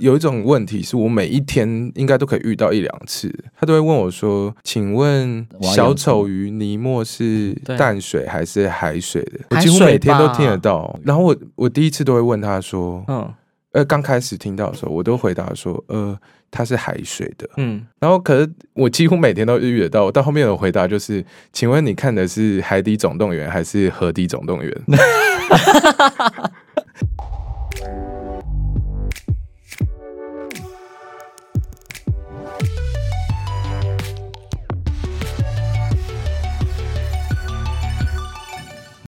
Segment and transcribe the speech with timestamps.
[0.00, 10.98] 有一种问题是我每一天应该都可以遇到一两次，他都会问我说：“请问小丑鱼尼莫是淡水还是海水的？”我几乎每天都听得到。
[11.04, 13.32] 然后我我第一次都会问他说：“嗯，
[13.72, 16.18] 呃，刚开始听到的时候，我都回答说：呃，
[16.50, 20.04] 它是海水的。”嗯，然后可是我几乎每天都遇得到。
[20.06, 24.82] 我到后面的回答就是：“请问你看的是《海底总动员》还是《河底总动员》？”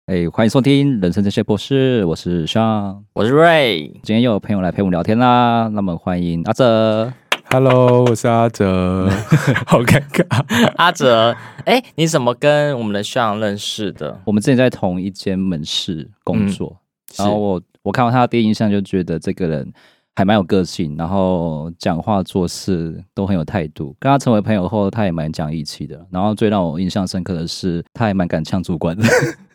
[0.08, 3.92] 哎，欢迎收听《人生这些破事》，我是 Sean，我是 Ray。
[4.04, 7.12] 今天又有朋友来陪我们聊天啦，那么欢迎阿哲。
[7.50, 9.10] Hello，我是阿哲，
[9.68, 10.72] 好尴尬。
[10.78, 11.36] 阿哲，
[11.66, 14.18] 哎，你怎么跟我们的 Sean 认识的？
[14.24, 19.74] 我们之前在同一间门市工作，嗯、然后我我看到他的第一印象就觉得这个人
[20.16, 23.94] 还蛮有个性，然后讲话做事都很有态度。
[24.00, 26.08] 跟他成为朋友后，他也蛮讲义气的。
[26.10, 29.04] 然后最让我印象深刻的是，他还蛮敢呛主管的。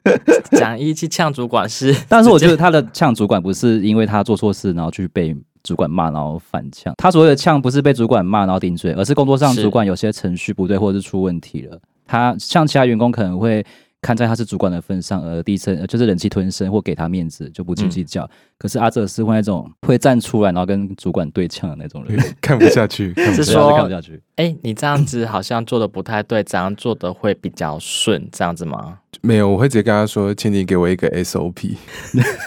[0.53, 6.95] 讲义气呛主管是， 但是我觉得他的呛主管不是因为他做错事，然后去被主管骂，然后反呛。
[6.99, 11.79] 他所谓的呛不是被主管骂然后顶嘴，而是工作上主管有些程序不对，或者是出问题了。
[12.07, 13.65] 他像其他员工可能会。
[14.03, 18.25] 看在他是主管的份上而低声，就是忍气吞声或给他面子就不去计较。
[18.25, 24.21] 嗯、可是阿哲是会那种会站出来然后跟主管对呛的那种人， 看不下去， 看不下去，是说看不下去。
[24.35, 28.29] 哎、欸，你这样子好像做的不太对，怎样做的会比较顺？
[28.33, 28.99] 这样子吗？
[29.21, 31.77] 没有，我会直接跟他说，请你给我一个 SOP，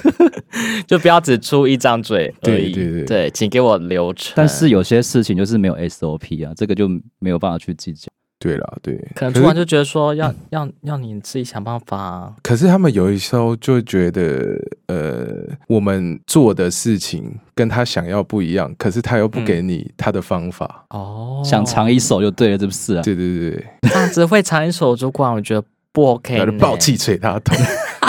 [0.86, 2.73] 就不要只出一张嘴而已。
[2.73, 4.34] 对对对，对，请给我流程。
[4.36, 8.09] 但是有些事情就是没有 SOP 啊，这个就没有办法去计较。
[8.38, 12.33] 对了，对，可能突然就觉得说要要要你自己想办法啊。
[12.44, 14.55] 可是他们有一时候就觉得，
[14.88, 15.25] 呃，
[15.67, 20.86] 我们做的事情跟他想要不一样，可是他又不给你他的方法。
[20.89, 23.02] 哦，想尝一手就对了，是不是啊？
[23.02, 26.38] 对对对， 这样子会尝一手主管，我觉得不 OK。
[26.38, 27.56] 他就爆气捶他头，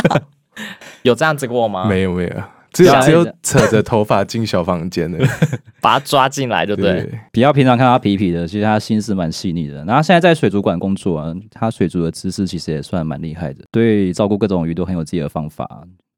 [1.02, 1.86] 有这样子过吗？
[1.88, 2.30] 没有没有。
[2.76, 5.18] 只有只有扯着头发进小房间的，
[5.80, 7.08] 把他抓进来，对不对？
[7.32, 9.84] 比较平常看他皮皮的，其实他心思蛮细腻的。
[9.84, 15.66] 然后现在在水族馆工作啊，他水族的知识其实也算蛮厉害的，对照顾各种鱼都很有自己的方法。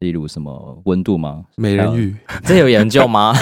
[0.00, 1.42] 例如什么温度吗？
[1.56, 2.14] 美人鱼，
[2.46, 3.34] 这有研究吗？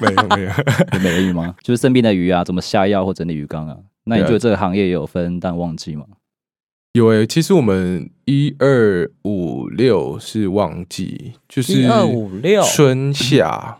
[0.00, 0.48] 没 有没有，
[0.94, 1.54] 有美人鱼吗？
[1.62, 3.76] 就是生病的鱼啊，怎么下药或整理鱼缸啊？
[4.04, 6.04] 那你觉得这个行业也有分淡旺季吗？
[6.98, 13.78] 有诶、欸，其实我们一二五六是旺季，就是一二五六春夏，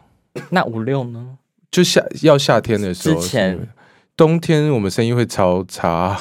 [0.51, 1.37] 那五六呢？
[1.69, 3.69] 就夏要夏天的时候，之前
[4.17, 6.17] 冬天我们生意会超差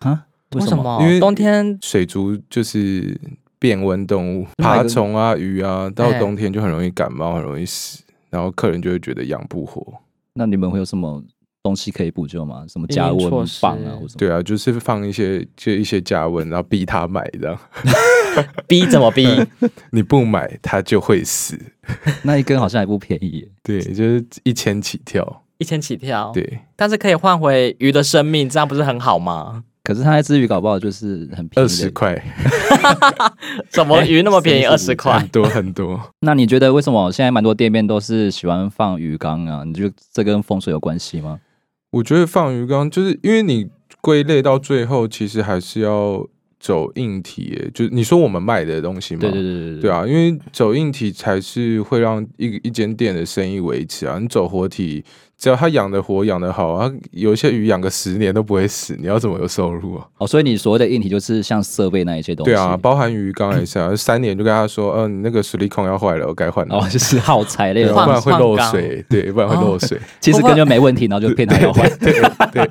[0.00, 0.26] 啊？
[0.54, 1.00] 为什么？
[1.00, 3.18] 因为冬天水族就是
[3.58, 9.82] 变温动物，爬虫啊、鱼啊，到冬天就很容易感冒，很容易死，然后客人就会觉得养不活。
[10.34, 11.24] 那你们会有什么？
[11.62, 12.64] 东西可以补救吗？
[12.68, 13.30] 什么加温
[13.60, 13.94] 棒啊？
[14.00, 14.18] 或什么？
[14.18, 17.56] 对啊，就是放一些就一些加温，然后逼他买的。
[18.66, 19.26] 逼怎么逼？
[19.92, 21.58] 你不买他就会死。
[22.24, 23.48] 那一根好像也不便宜。
[23.62, 25.44] 对，就是一千起跳。
[25.58, 26.32] 一千起跳。
[26.34, 29.62] 对，但是可以换回鱼的生命，这样不是很好吗？
[29.84, 32.20] 可是他那只鱼搞不好就是很便宜，二十块。
[33.68, 34.64] 怎么鱼那么便宜？
[34.64, 36.00] 二十块，很多很多。
[36.20, 39.62] 那你觉得为什么现在蛮多店面都是喜欢放鱼缸啊？
[39.64, 41.38] 你觉得这跟风水有关系吗？
[41.92, 43.68] 我觉得放鱼缸就是因为你
[44.00, 46.26] 归类到最后，其实还是要
[46.58, 55.04] 走硬体，就是你说我们卖的东西嘛，对对对对，对啊，因为走硬体才是会让一一间店的生意维持啊，你走活体。
[55.42, 60.06] 只要他养的活养的好，啊，有一些鱼养个十年都不会死，你要怎么有收入啊？
[60.18, 62.52] 哦，所以你所谓的硬体就是像设备那一些东西。
[62.52, 66.76] 对啊，包含鱼缸也是啊，三年就跟他说，嗯，你那个水力孔要坏了，我该换了。
[66.76, 69.04] 哦，就是耗材类的，不然会漏水。
[69.08, 70.00] 对，不然会漏水。
[70.20, 71.90] 其实根本就没问题，然后就骗他要换。
[71.98, 72.12] 对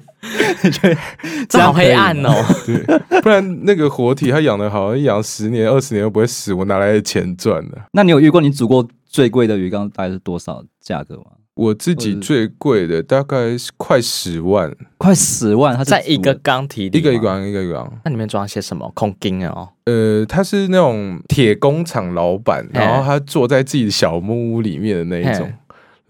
[0.80, 0.98] 对，
[1.50, 2.32] 这好黑暗哦。
[2.66, 7.72] 对，不然那个活体他养的好，养十年二十年都不会死，我哪来的钱赚呢？
[7.92, 11.24] 那你有遇过你煮过最贵的鱼缸大概是多少价格吗？
[11.62, 17.94] 我自己最贵的大概是快十万，快十万，它在一个缸体里，一个一个缸，一个一个缸。
[18.04, 18.92] 那里面装些什么？
[18.96, 19.70] 空金哦。
[19.86, 25.52] 呃，他是那种铁工厂老板，然后他坐在自己的小木屋里面的那一种。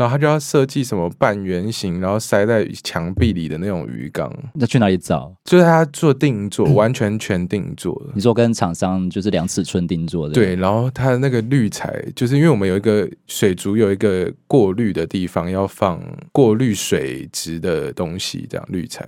[0.01, 4.33] 然后他就要设计什么半圆形，然后塞在墙壁里的那种鱼缸。
[4.55, 5.31] 那去哪里找？
[5.43, 8.11] 就是他做定做， 完全全定做的。
[8.15, 10.33] 你说跟厂商就是量尺寸定做的？
[10.33, 10.55] 对。
[10.55, 16.01] 然后他的那个滤材，就是因为我们有一个水族有一个过滤的地方，要放
[16.31, 19.07] 过滤水质的东西，这样滤材。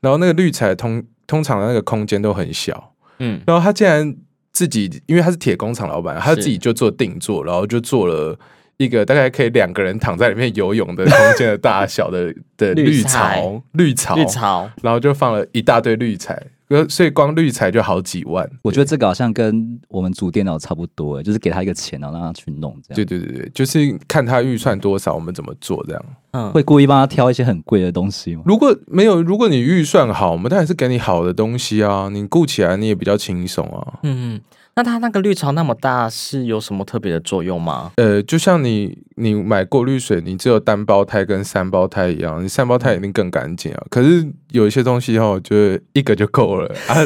[0.00, 3.38] 然后那个滤材通通常的那个空间都很小，嗯。
[3.46, 4.16] 然后他竟然
[4.52, 8.38] 自己，因为他是铁工厂老板，他自己就做定做，然后就做了。
[8.80, 16.42] 一个大概可以两个人躺在里面游泳的空间的大小的 的绿草绿草绿草，然后就放了一大堆绿材。
[16.88, 22.96] 所以光绿材就好几万，我觉得这个好像跟我们组电脑差不多，就是给他一个钱，然后让他去弄这样。
[22.96, 26.04] 对对对对，就是看他预算多少，我们怎么做这样。
[26.30, 28.44] 嗯，会故意帮他挑一些很贵的东西吗？
[28.46, 33.98] 如果没有，如果你预算好，我们当然是给你好的东西啊，你顾起来你也比较轻松啊。
[34.04, 34.40] 嗯嗯。
[34.76, 37.92] 那它那个滤槽那么大，是有什么特别的作用吗？
[37.96, 43.82] 呃，就像你你买过滤水，你只有单胞胎跟三胞胎一样，你三胞胎一定更干净啊。
[43.90, 45.56] 可是有一些东西哦，就
[45.92, 46.96] 一个就够了 啊，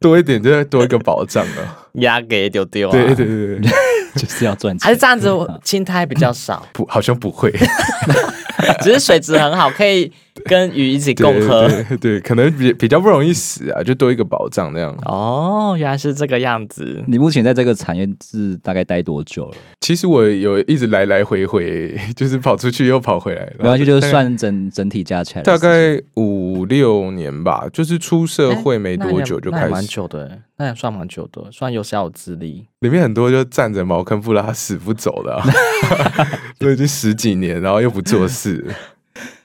[0.00, 1.78] 多一点就多一个保障了。
[1.94, 2.92] 压给丢丢啊！
[2.92, 3.70] 对对对对，
[4.20, 4.84] 就是要赚钱。
[4.84, 5.30] 还是这样子，
[5.62, 6.66] 青苔比较少？
[6.72, 7.52] 不，好像不会。
[8.82, 10.10] 只是水质很好，可以
[10.46, 11.68] 跟鱼一起共喝。
[11.68, 14.92] 对，对，对，可能比比较不容易死啊，就多一个保障那样。
[15.04, 17.02] 哦，原来是这个样子。
[17.06, 19.56] 你目前在这个产业是大概待多久了？
[19.80, 27.66] 其实我有一直来来回回， 就是跑出去又跑回来，然后就就是算整整体加起来大概五六年吧。
[27.72, 32.66] 就是出社会没多久就开始，蛮久的，那也算蛮久的，算有小有资历。
[32.80, 35.40] 里面很多就站着茅坑不拉屎不走的，
[36.58, 38.64] 都已经十几年，然后又不做事。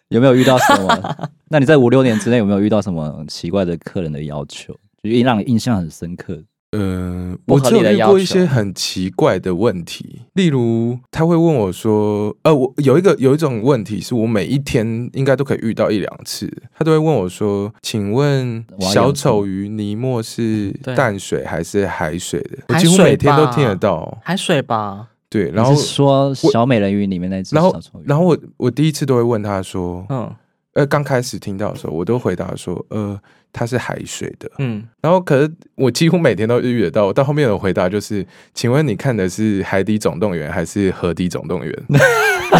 [0.09, 1.29] 有没有遇到什么？
[1.49, 4.73] 那你在五六年之内有没有遇到什么奇怪的客人的要求，
[5.03, 6.43] 就让你印象很深刻？
[6.71, 16.47] 嗯、呃，我只有遇过一些很奇怪的问题，例如他会问我说：“呃，我有一个有一种问题是我每一天应该都可以遇到一两次，
[16.77, 22.59] 他都会问我说，请问小丑鱼尼莫是淡水还是海水的？
[22.67, 25.07] 我几乎每天都听得到海水吧？
[25.29, 30.35] 对，然后说小美人鱼里面那只小丑鱼，然后我我第一次都会问他说，嗯，
[30.73, 33.19] 呃，刚开始听到的时候，我都回答说，呃。”
[33.51, 37.11] 它是海水的，嗯，然后可是我几乎每天都遇得到。
[37.11, 38.23] 到后面的回答就是，
[38.53, 41.83] 请问你看的是《海底总动员》还是《河底总动员》？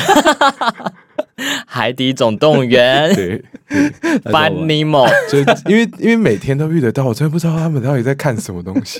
[1.65, 3.43] 海底总动员，对，
[4.25, 5.39] Finding Nemo，就
[5.69, 8.99] 因为因为每天都遇得到，我真的不知道他们到底在看什么东西。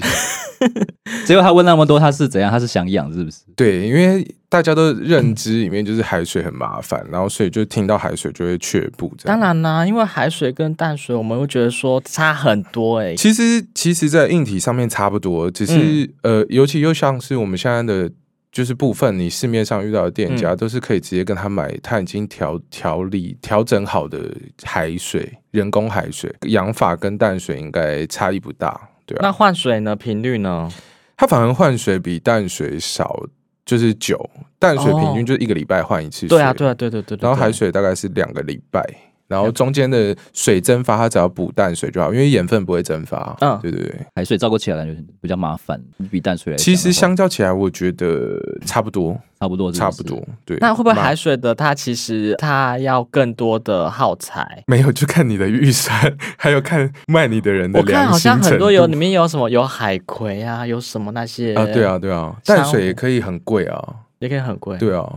[1.26, 2.52] 结果他问那么多，他是怎样？
[2.52, 3.40] 他是想养是不是？
[3.56, 9.12] 对，因为大家都认知里面就是海水很麻烦，然后所以就听到海水就会却步。
[9.24, 13.16] 当然啦，因为海水跟淡水，我们会觉得说差很多哎、欸。
[13.16, 18.12] 其实其实，在硬体上面差不多，只是、嗯、呃，尤其又像是我们现在的。
[18.52, 29.22] 就是部分你市面上遇到的店家都是可以直接跟他买，他已经调调理调整好的海水，人工海水养法跟淡水应该差异不大，对啊。
[29.22, 29.96] 那换水呢？
[29.96, 30.70] 频率呢？
[31.16, 33.24] 它反而换水比淡水少，
[33.66, 34.30] 就是久。
[34.58, 36.30] 淡水平均就一个礼拜换一次水。
[36.30, 37.18] 对啊，对啊，对对对。
[37.22, 38.82] 然后海水大概是两个礼拜。
[39.30, 43.38] 然后中间的水蒸发，它只要补淡水就好，因为盐分不会蒸发。
[43.42, 45.80] 嗯，对对对，海水照顾起来感觉比较麻烦，
[46.10, 46.58] 比淡水来。
[46.58, 50.20] 其实相较起来，我觉得差不多，差不多，差不多。
[50.44, 54.64] 对，那会不会海水的它其实它要更多的耗材？
[54.66, 57.80] 没有，就看你的预算，还有看卖你的人的。
[57.80, 61.64] 我看好像很多有里面有什么有海葵啊，有什么那些啊？
[61.66, 64.76] 对啊，对啊，淡水也可以很贵啊，也可以很贵。
[64.80, 65.08] 对啊，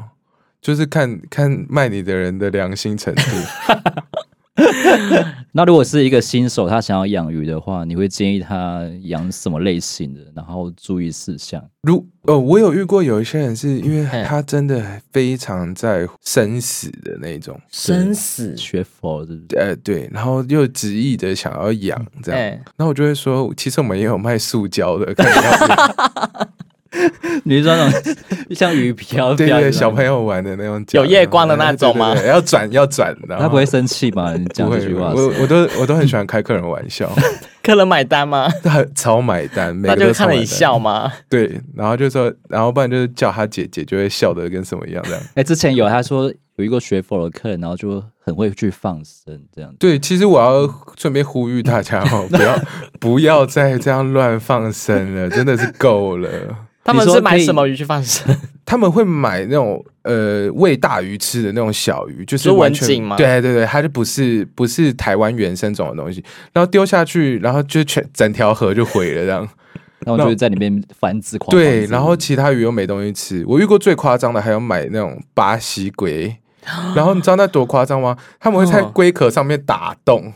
[0.63, 3.23] 就是看看卖你的人的良心程度。
[5.55, 10.21] 那如果是一个新手，他想要养鱼的话，你会建议他养什么类型的？
[10.35, 11.63] 然后注意事项。
[11.83, 19.59] 如呃，我有遇过有一些人是因为他真的非常在乎生死的那种生死学佛，是不是？
[19.59, 26.49] 呃，对，然后又执意的想要养这样，那我就会说，其实我们也有卖塑胶的，看你要
[27.45, 28.15] 你是说那种
[28.51, 32.15] 像鱼漂，对对，小朋友玩的那种，有夜光的那种吗？
[32.25, 34.35] 要转要转的，他不会生气吗？
[34.35, 37.11] 你讲这句话，我我都我都很喜欢开客人玩笑。
[37.63, 38.51] 客人买单吗？
[38.63, 41.13] 他 超买单，他就看了你笑吗？
[41.29, 45.21] 对，然后就说，然后不然就是叫他姐姐，就会笑的跟什么一样这样。
[45.37, 49.73] 哎，之前有他说有一个学佛的客人，然后就很会去放生这样。
[49.79, 52.59] 对，其实我要顺便呼吁大家哦，不要
[52.99, 56.29] 不要再这样乱放生了，真的是够了。
[56.85, 58.35] 他们是买什么鱼去放生？
[58.65, 63.17] 他们会买那种呃喂大鱼吃的那种小鱼，就是完全吗？
[63.17, 69.49] 对对对，它就不是不是台湾原生种的东西，然后丢下去，然后就全整条河就毁了这样，
[70.07, 71.51] 然后就在里面繁殖狂。
[71.51, 73.45] 对，然后其他鱼又没东西吃。
[73.47, 76.35] 我遇过最夸张的，还有买那种巴西龟，
[76.97, 78.17] 然后你知道那多夸张吗？
[78.41, 80.33] 他们会在龟壳上面打洞，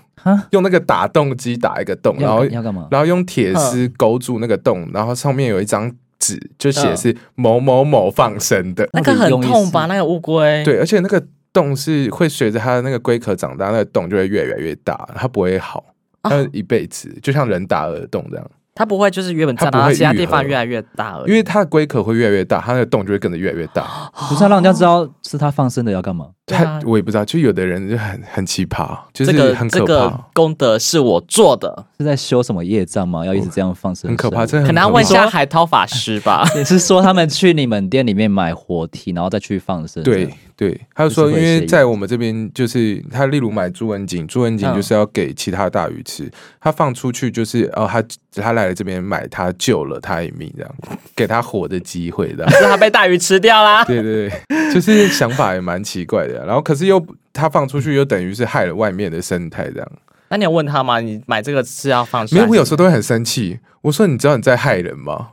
[0.50, 2.44] 用那个打洞机打一个洞，然后？
[2.90, 5.90] 然后用铁丝勾住那个洞，然后上面有一张。
[6.26, 9.86] 纸就写是某某某放生的，那个很痛吧？
[9.86, 15.84] 那个乌龟，对，而且那个洞是会随着它的那个龟壳长大，那个洞就会越来越大，它不会好，
[16.22, 18.50] 它一辈子就像人打耳洞这样。
[18.76, 23.84] 它不会就是原本在那其他地方越来越大，因为它的龟壳会越来越大，它的洞就会跟着越来越大。
[24.28, 26.26] 不是要让人家知道是它放生的要干嘛？
[26.46, 29.84] 他我也不知道，就有的人就很很奇葩，就是很可怕。
[29.84, 33.26] 这个功德是我做的，是在修什么业障吗？
[33.26, 34.46] 要一直这样放生，很可怕。
[34.46, 36.46] 可能要问一下海涛法师吧。
[36.54, 40.02] 你是说他们去你们店里面买活体，然后再去放生？
[40.04, 48.02] 对对，他就说，因为在我们这边，就是他例如买朱文锦，朱文锦就是要给其他大鱼吃，他放出去就是哦，他
[48.42, 50.74] 他来了这边买，他救了他一命，这样
[51.14, 53.84] 给他活的机会，这样是他被大鱼吃掉啦。
[53.86, 56.46] 对对对，就是想法也蛮奇怪的。
[56.46, 59.92] 然后，可是又他放出去，又等于是害了外面的生态，这样。
[60.30, 61.00] 那你有问他吗？
[61.00, 62.26] 你买这个是要放？
[62.32, 63.60] 没有，我有时候都会很生气。
[63.82, 65.28] 我说：“你知道你在害人吗？”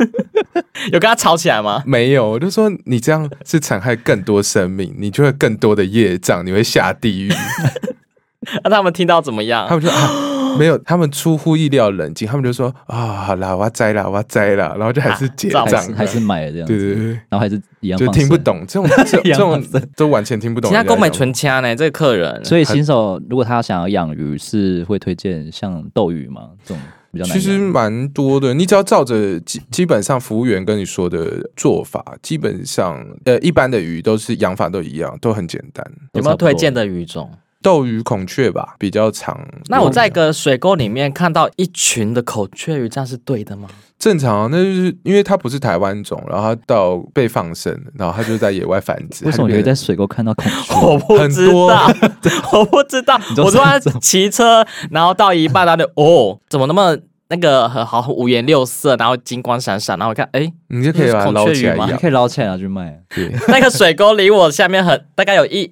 [0.92, 1.82] 有跟他吵起来吗？
[1.86, 7.32] 没有，我就说你这样是残害更多生命，你就会更多的业障，你会下地狱。
[8.64, 9.66] 那 他们听到怎么样？
[9.68, 10.26] 他们说啊。
[10.58, 19.62] 没有，他们出乎意料冷静，他们就说啊、哦，好啦，我要摘了，我要摘了，然后就还是结账、啊，还是买了这样子，对对对，然后还是一样，就听不懂这种 这这种
[19.94, 20.72] 都完全听不懂。
[20.72, 26.48] 人家购买纯枪呢，这个客人，所以新手如果他想要养鱼，是会推荐像斗鱼吗？
[26.64, 27.32] 这种比较难。
[27.32, 35.84] 其实蛮多的，你只要照着基基本上服务员跟你说的做法，基本上呃一般的鱼都是养法都一样，都很简单。
[36.12, 37.30] 有没有推荐的鱼种？
[37.62, 39.38] 斗鱼孔雀吧，比较长。
[39.68, 43.68] 那我在一个水沟里面看到一群的孔雀鱼，这样是对的吗？
[43.98, 49.26] 正常啊，那就是因为它不是台湾种，然后它到被放生，然后它就在野外繁殖。
[49.26, 50.74] 为什么你会在水沟看到孔雀？
[50.86, 51.86] 我不知道，
[52.52, 53.20] 我不知道。
[53.36, 56.96] 我说他骑车，然后到一半，他就哦，怎么那么？
[57.30, 63.00] 那个很好，五颜六色，然后金光闪闪，然后我看，哎，你就可以把它捞起来，你可以捞起来拿去卖。
[63.14, 65.62] 对，那个水沟离我下面很大概有一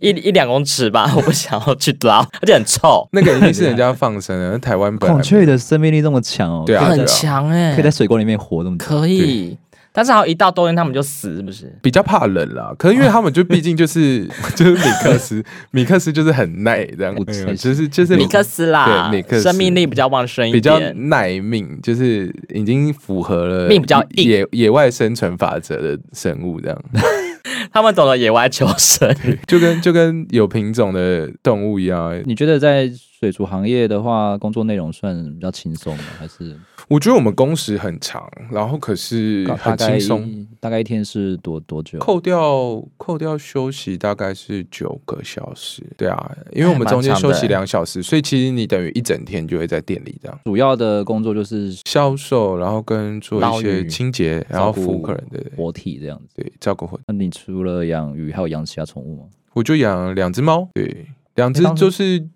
[0.00, 3.08] 一一两公尺吧， 我不想要去捞，而且很臭。
[3.12, 9.58] 那个一定是人家放生的，台湾孔雀的生命力这么强哦，对啊，很强哎，可以在水沟里面活这么久，可以。
[9.92, 11.72] 但是好像一到冬天他们就死，是不是？
[11.82, 17.14] 比较怕冷啦，可是因为他们就毕竟就是 就是米克斯，米克斯就是很耐这样，
[17.56, 20.78] 就是就是米克斯啦，对，米克斯生命力比较旺盛一点，比较
[21.08, 26.78] 耐命，就是已经符合了命比较硬野野外生存法则的生物这样。
[27.72, 29.14] 他们懂得野外求生，
[29.46, 32.20] 就跟就跟有品种的动物一样。
[32.24, 36.04] 你觉得在水族行业的话，工作内容算比较轻松吗？
[36.18, 36.56] 还是？
[36.88, 40.46] 我觉得我们工时很长，然后可是很轻松。
[40.60, 41.98] 大概一天是多多久？
[42.00, 45.84] 扣掉扣掉休息大概是九个小时。
[45.96, 50.40] 对啊，因为我们中间休息两小时，所以其实你等于一整天就会在店里这样。
[50.44, 56.42] 主要的工作就是销售，然后跟做一些清洁，然后服务客人的活体这样子。
[56.42, 56.98] 对，照顾活。
[57.06, 59.24] 那你除了养鱼，还有养其他宠物吗？
[59.52, 62.26] 我就养两只猫，对，两只就是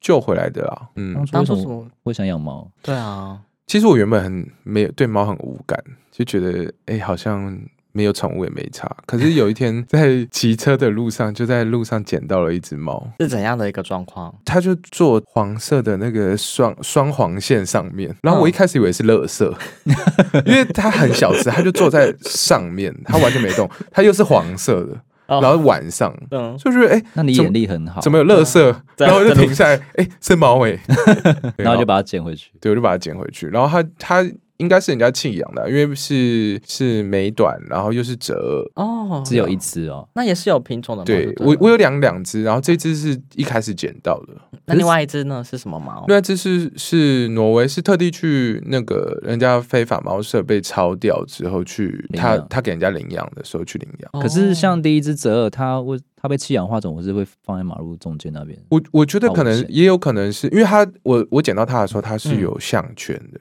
[0.00, 0.88] 救回来的啦。
[0.94, 2.70] 嗯，当初为什么会想养猫？
[2.80, 3.42] 对啊。
[3.66, 5.76] 其实我原本很没有对猫很无感，
[6.12, 7.58] 就觉得哎、欸，好像
[7.90, 8.88] 没有宠物也没差。
[9.06, 14.32] 可是有一天在骑车的路上，就在路上捡到了一只猫，是怎样的一个状况？
[14.44, 19.52] 它就坐黄色的那个双双黄线上面，然后我一开始以为是垃圾，
[19.84, 25.00] 嗯、因为它很小只，它就坐在上面，它完全没动，它又是黄色的。
[25.26, 28.74] 然后晚上，嗯，就觉得哎，那你眼力很好，怎么有垃圾？
[28.98, 30.78] 然后就停下来，哎，是猫哎，
[31.58, 32.50] 然后就把它捡回去。
[32.60, 33.48] 对，我就把它捡回去。
[33.48, 34.30] 然后它它。
[34.58, 41.04] 应该是人家弃养的，因为是是美短，然后又是折哦，只有一只哦，那也是有品种的猫。
[41.04, 44.34] 对，我我有两两只，然后这只是一开始捡到的。
[44.64, 46.04] 那另外一只呢是什么猫？
[46.08, 54.22] 另外一只是是挪威，是特地去那个人家非法猫舍被抄掉之后去他他给人家领养的时候去领养。
[54.22, 58.58] 可是像第一只折耳，它为它被弃养化种，我是会放在马路中间那边。
[58.70, 63.40] 我我觉得可能也有可能是因为它，我我捡到它的时候，它是有项圈的。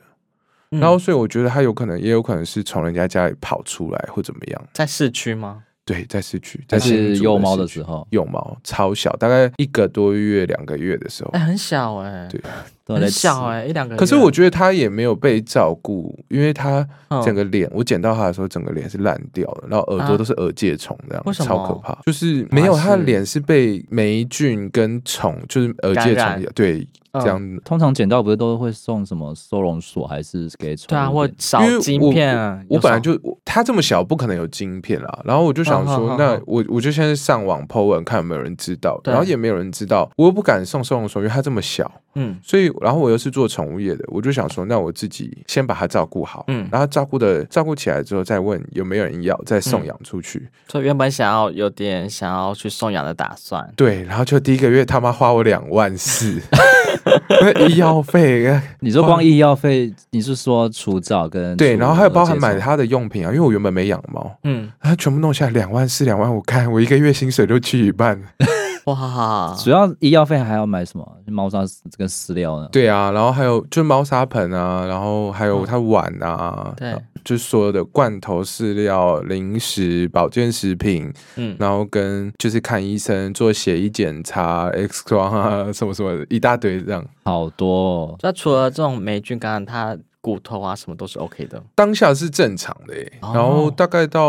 [0.80, 4.68] 然后，所以我觉得他有可能，也有可能是从人家家里跑出来，或怎么样。
[4.74, 5.64] 在市区吗？
[5.86, 6.64] 对，在市区。
[6.68, 14.00] 但是幼猫的时候，幼猫超小，大概一个多月、两个月的时候，哎，很小哎，对，很小哎，一两个月。
[14.00, 16.88] 可是我觉得它也没有被照顾，因为它
[17.24, 21.96] 整个脸，我捡到它的时候，整个脸是烂掉的，然后耳朵都是耳疥虫，这样超可怕。
[22.04, 26.88] 就是没有它的脸是被霉菌跟虫，就是耳疥虫，对。
[27.22, 30.90] 这样，通常捡到不是都会送什么收容所，还是给宠物？
[30.90, 32.62] 对啊，或少晶片啊。
[32.70, 35.20] 我本来就它这么小，不可能有晶片啦。
[35.24, 39.00] 然后我就想说，那我我就现在上网 po 文，看有没有人知道。
[39.04, 41.92] 然后也没有人知道，我又不敢送收容所，因为它这么小。
[42.18, 46.46] 嗯，所以然后我又是做宠物业的，我就想说，那我自己先把它照顾好。
[46.48, 50.48] 嗯，然后照顾的照顾起来之后，再问有没有人要，再送养出去。
[50.70, 53.70] 所以原本想要有点想要去送养的打算。
[53.76, 56.42] 对，然后就第一个月他妈花我两万四。
[57.70, 68.20] 医药费，你说光医药费，你是说除蚤跟 对，然后还有包含买它的用品啊，因为我原本没养猫，嗯，它全部弄下来两万四两万五，看我一个月薪水都去一半。
[68.86, 71.18] 哇，主要医药费还要买什么？
[71.28, 71.60] 猫砂
[71.98, 72.70] 跟饲料呢？
[72.72, 88.16] 对啊，然后还有就是猫砂盆啊，然后还有它碗啊，对，就是所有的罐头、饲料、零食、保健食品，嗯，然后跟就是看医生做血液检查、X 光啊，什么什么的一大堆这样，好多哦。
[88.22, 93.12] 那除了这种霉菌感染，它骨头啊，什么都是 OK 的，当下是正常的耶。
[93.22, 94.24] 然后大概到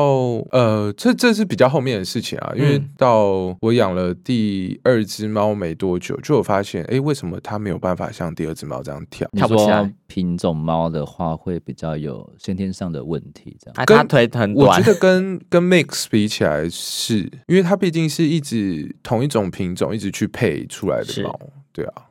[0.50, 9.26] 呃，这这是比较后面的事情啊，因为到我养了第二只猫没多久，就有发现，哎，为什么它没有办法像第二只猫这样跳？
[9.32, 9.90] 跳不起来。
[10.06, 13.86] 品种猫的话，会比较有先天上的问题，这样。
[13.86, 21.40] 跟它腿很短，我觉得跟跟 mix 比起来是，是因为它毕竟是一直同一种品种一直去配出来的猫，
[21.72, 22.05] 对啊。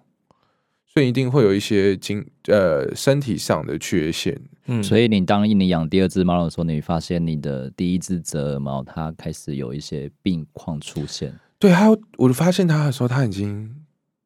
[0.96, 13.76] 所以一定会有一些精呃身体上的缺陷，嗯，所以你当你养第二只猫的时候，你发现你的第一只折耳猫它开始有一些病况出现，对，还有我发现它的时候，它已经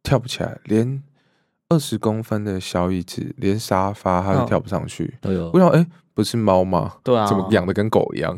[0.03, 1.01] 跳不起来，连
[1.69, 5.49] 二十公分的小椅子，连沙发它都跳不上去，都有。
[5.51, 5.83] 我想，哎，
[6.13, 6.97] 不是猫吗？
[7.03, 8.38] 对啊，怎么养的跟狗一样？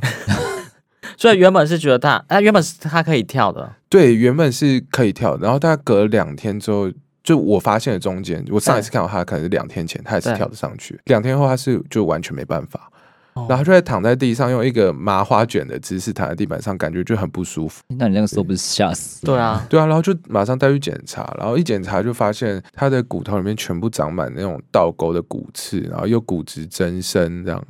[1.18, 6.90] 所以原本是觉得它，哎，原本是它可以跳的，对，原本是可以跳，然后大概隔了两天之后。
[7.24, 11.00] 就我发现的中间，我上一次看到他可能是两天前，他也是跳得上去。
[11.06, 12.92] 两天后他是就完全没办法，
[13.36, 17.84] 然后他就在躺在地上，用一个麻花卷的姿势躺在地板上，感觉就很不舒服。
[17.90, 19.24] 那你那个时候不是吓死？
[19.26, 27.64] 对啊，对啊，然后就马上带去检查，然后一检查就发现他的骨头里面全部长满那种倒钩的骨刺，然后又骨质增生这样，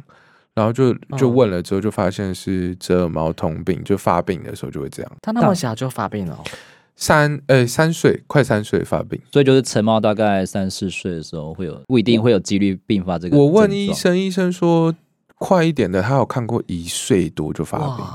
[0.53, 5.11] 然后就就问了之后就发现是折耳猫通病，就发病的时候就会这样。
[5.21, 6.39] 他那么小就发病了。
[7.01, 13.35] 三呃、欸、三岁快三岁发病，所以就是成猫大概三四岁的时候会有，不一定会有几率并发这个。
[13.35, 14.93] 我问医生，医生说
[15.39, 18.05] 快一点的，他有看过一岁多就发病，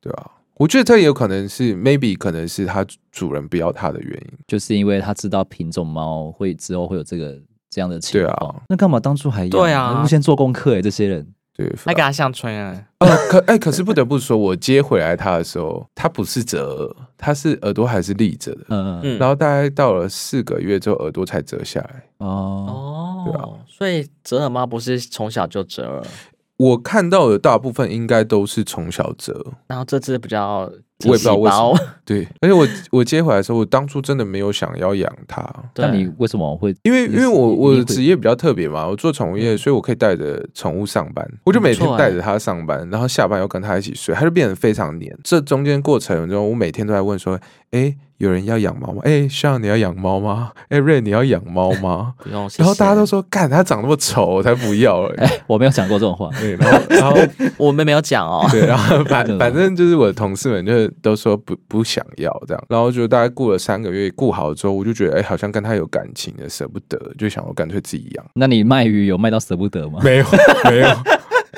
[0.00, 0.30] 对吧、啊？
[0.58, 7.36] 我觉得这也有可能是 maybe 可能是他主人不要他的原因，就是因为他知道品种猫会之后会有这个
[7.68, 8.32] 这样的情况。
[8.32, 9.50] 对啊，那干嘛当初还养？
[9.50, 11.26] 对啊，不先做功课哎，这些人。
[11.56, 12.84] 对，还给他上穿啊！
[13.00, 18.60] 呃，可哎、欸，可是不得不说，我接回来他的时候，他不是折耳，他是耳朵还是立着的。
[18.68, 19.18] 嗯嗯。
[19.18, 22.02] 然后大概到了四个月之后，耳朵才折下来。
[22.18, 23.48] 哦哦，对啊。
[23.66, 26.02] 所以折耳猫不是从小就折耳？
[26.58, 29.54] 我看到的大部分应该都是从小折。
[29.66, 30.70] 然后这只比较。
[31.04, 35.46] 我也不知道为什么， 对，而且我我接回来的时候，我当初真的没有想要养它。
[35.76, 36.74] 那你为什么会？
[36.84, 45.14] 因为因为我我的职业比较特别嘛，我做宠物业，所以我可以带着宠物上班，我就每天带着它上班，然后下班又跟它一起睡，它就变得非常黏。
[45.22, 47.38] 这中间过程中，我每天都在问说，
[47.72, 47.94] 哎。
[48.18, 49.02] 有人要养猫吗？
[49.04, 50.52] 哎、欸，像你要养猫吗？
[50.68, 52.14] 哎、欸，瑞，你要养猫吗？
[52.22, 52.48] 不用。
[52.56, 55.42] 然后大家都说，干，它长那么丑，我才不要 哎、欸欸。
[55.46, 56.30] 我没有讲过这种话。
[56.40, 57.16] 对，然后然后
[57.56, 58.46] 我们没有讲哦。
[58.50, 68.24] 对，然后反反正就是我的同事们就都说不不想要这样，然后就大概过了三个月，顾好之后，我就觉得哎、欸，好像跟他有感情的，舍不得，就想我干脆自己养。
[68.34, 70.00] 那你卖鱼有卖到舍不得吗？
[70.02, 70.26] 没有，
[70.64, 70.88] 没有。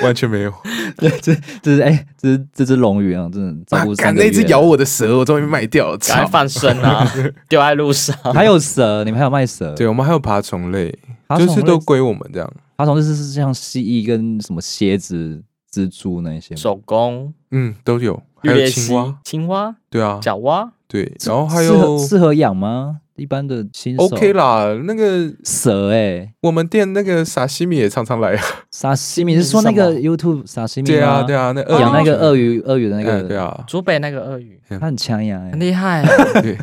[0.02, 0.52] 完全没有，
[0.96, 4.28] 对，这这是哎，这是这只龙鱼啊，真的照顾三个月。
[4.28, 7.06] 那只咬我的蛇，我终于卖掉了， 还放生啊，
[7.48, 8.16] 丢在路上。
[8.34, 9.74] 还有蛇，你们还有卖蛇？
[9.74, 10.96] 对，我们还有爬虫类，
[11.38, 12.52] 就是都归我们这样。
[12.76, 18.22] 爬虫类是是像蜥蜴跟什么蝎子、蜘蛛那些，手工，嗯，都有。
[18.40, 23.00] 还有青蛙，青蛙，对啊，角蛙，对，然后还有适合养吗？
[23.18, 24.04] 一般的新手。
[24.04, 28.42] OK 啦，那个蛇哎、欸，我们店那个沙西米也常常来啊。
[28.70, 36.08] 沙西米是说那个 YouTube 沙西米对啊对啊，那养那个鳄鱼鳄鱼的那个对啊，竹北那个鳄鱼，他很强呀，很厉害、啊。
[36.40, 36.56] 对，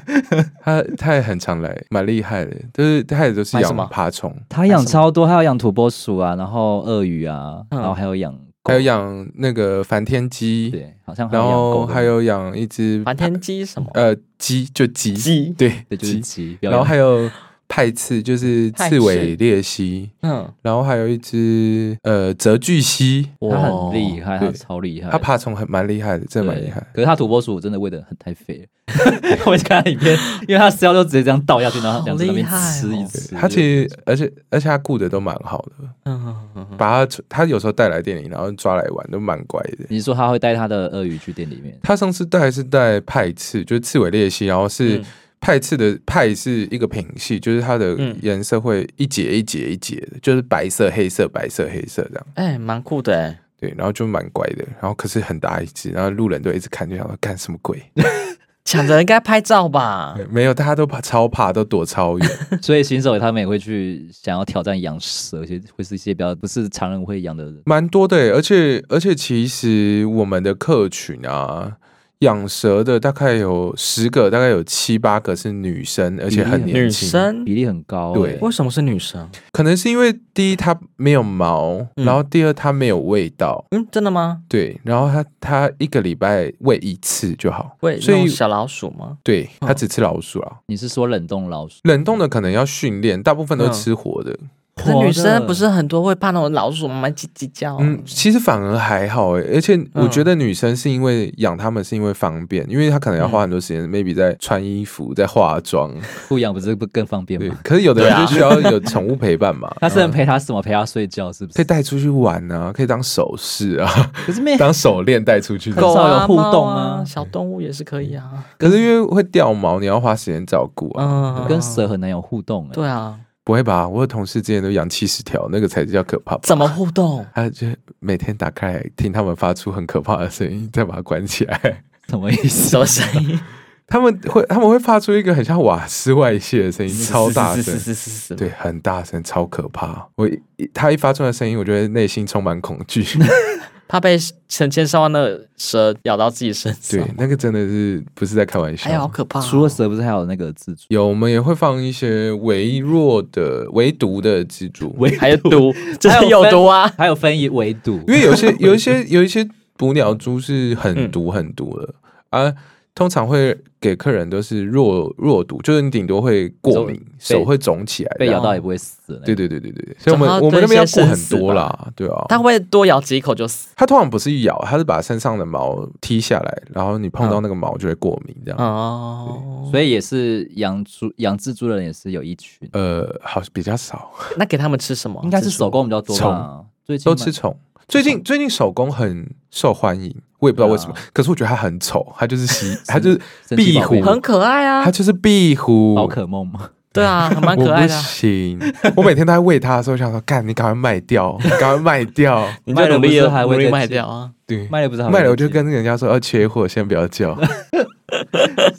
[0.64, 2.52] 他他也很常来，蛮厉害的。
[2.74, 8.34] 就是他也都是养爬虫，他养超多，他要养土拨鼠啊，然后鳄鱼啊，然后还有养。
[8.66, 13.88] 还有养那个梵天鸡，对，好像然后还有养一只梵天鸡什么？
[13.94, 15.50] 呃，鸡就鸡，鸡。
[15.58, 16.58] 对，就是鸡。
[16.62, 17.30] 然后还有
[17.68, 26.86] 派刺，就是刺尾鬣蜥，嗯，然后还有一只呃泽巨蜥，它很厉害，它超厉害，它爬虫很蛮厉害的，真的蛮厉害。
[26.94, 28.66] 可是它土拨鼠真的喂的很太肥了。
[29.48, 30.16] 我看影片，
[30.48, 33.34] 因为它饲料就直接这样倒下去，然后两只那边吃一吃。
[33.34, 35.72] 它其实，而且而且它顾的都蛮好的。
[36.06, 36.36] 嗯，
[36.78, 39.86] 把它，它有时候带来店里，然后抓来玩，都蛮乖的。
[39.90, 41.78] 你说它会带它的鳄鱼去店里面？
[41.82, 45.02] 它上次带是带派刺，就是刺尾鬣蜥，然后是
[45.40, 52.28] 派刺的派是一个品系，就是它的颜色会一节一节一节的，就是白色、黑色、白色、黑色这样。
[52.34, 53.40] 哎，蛮酷的哎。
[53.60, 57.82] 对，然后就蛮乖的，然后可是很大一只，然后路人都一直看，就想说干什么鬼。
[58.66, 60.18] 抢着应该拍照吧？
[60.30, 62.30] 没有，大家都怕超怕，都躲超远。
[62.62, 68.34] 所以新手他们也会去想要挑战养蛇，而且会是一些比较不是常人会养的人，蛮多的。
[68.34, 71.78] 而且而且，其实我们的客群啊。
[72.26, 78.14] 养蛇的大概有十个，大概有七八个是女生，而且很年轻，女生比例很高。
[78.14, 79.30] 对，为什么是女生？
[79.52, 83.64] 可能是因为第一它没有毛，嗯、然后第二它没有味道。
[83.70, 84.42] 嗯，真的吗？
[84.50, 87.78] 对，然后它它一个礼拜喂一次就好。
[87.82, 89.18] 喂，所以小老鼠吗？
[89.24, 90.58] 对，它只吃老鼠啊。
[90.66, 91.76] 你是说冷冻老鼠？
[91.84, 94.32] 冷冻的可能要训练，大部分都是吃活的。
[94.32, 97.10] 嗯可是女生不是很多会怕那种老鼠吗？
[97.10, 97.78] 叽叽叫。
[97.80, 105.92] 嗯，其实反而还好诶，而且我觉得女生是因为养它们是因为方便，因为她可能要花很多时间，maybe 在穿衣服、在化妆。
[106.28, 107.56] 不养不是不更方便吗？
[107.64, 109.74] 可是有的人就需要有宠物陪伴嘛。
[109.80, 110.62] 他是能陪他什么？
[110.62, 111.56] 陪他睡觉是不是？
[111.56, 115.72] 可以带出去玩啊，可以当首饰啊，可是没当手链带出去。
[115.72, 118.30] 狗啊，有互动啊，小动物也是可以啊。
[118.58, 121.46] 可是因为会掉毛，你要花时间照顾啊。
[121.48, 122.68] 跟蛇很难有互动。
[122.74, 123.18] 对啊。
[123.46, 123.88] 不会吧？
[123.88, 126.36] 我的同事之前都养七十条，那个才叫可怕。
[126.40, 127.26] 怎么互动？
[127.34, 127.68] 他就
[128.00, 131.84] 每天打开来听他们发出很可怕的声音，再把它关起来。
[132.10, 132.70] 什么意思？
[132.70, 133.40] 什么声音？
[133.88, 140.10] 他们会他们会发出一个很像瓦斯外泄的声音，超大声，是是是是，对，很大声，超可怕。
[140.16, 140.42] 我一
[140.74, 143.06] 他一发出来的声音，我觉得内心充满恐惧。
[143.88, 144.18] 怕被
[144.50, 149.40] 成千上万的蛇咬到自己身上，对，那个真的是不是在开玩笑，哎呀，好可怕！
[149.42, 150.82] 除了蛇，不是还有那个蜘蛛？
[150.90, 156.92] 有，我们也会放一些微弱的、微毒的蜘蛛， 微还有毒， 这是有毒啊！
[156.98, 161.94] 还有分微毒，因为有些、 有一些、有一些捕鸟蛛是很毒、很毒的
[162.30, 162.54] 啊。
[162.96, 169.22] 通常会给客人都是弱弱毒，就是你顶多会过敏，手会肿起来，被咬到也不会死。
[169.26, 172.26] 对对对对对，所以我们我们那边要过很多啦，对啊。
[172.30, 173.68] 它会多咬几口就死？
[173.76, 178.58] 它通常不是咬，它是把身上的毛踢下来，然后你碰到那个毛就会过敏这样。
[178.58, 182.68] 哦，所以也是养猪养蜘蛛的人也是有一群。
[182.72, 184.10] 呃，好比较少。
[184.40, 185.20] 那给他们吃什么？
[185.26, 186.64] 应该是手工比较多吧？
[186.88, 187.54] 虫都吃虫。
[187.88, 190.96] 最近最近手工很受欢迎，我也不知道为什么。
[191.14, 193.20] 可是我觉得它很丑，它就是蜥， 它就是
[193.56, 194.84] 壁虎，很可爱啊。
[194.84, 196.70] 它就是壁虎，宝可梦吗？
[196.92, 197.94] 对啊， 蛮可爱的。
[197.94, 198.60] 不行，
[198.96, 204.32] 我每天都在喂它的时候，想说，干，你赶快卖掉， 你赶快卖掉，你卖了不是还会卖掉啊？
[204.48, 207.38] 对，卖了不是卖了，我就跟人家说要缺货，先不要叫。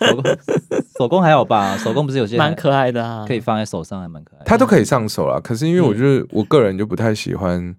[0.00, 0.24] 手工
[0.98, 1.76] 手工还好吧？
[1.76, 4.42] 手工不是有些蛮可爱的啊，可以放在手上，还蛮可爱。
[4.44, 7.74] 它都可以上手啦，可是因为我就是我个人就不太喜欢。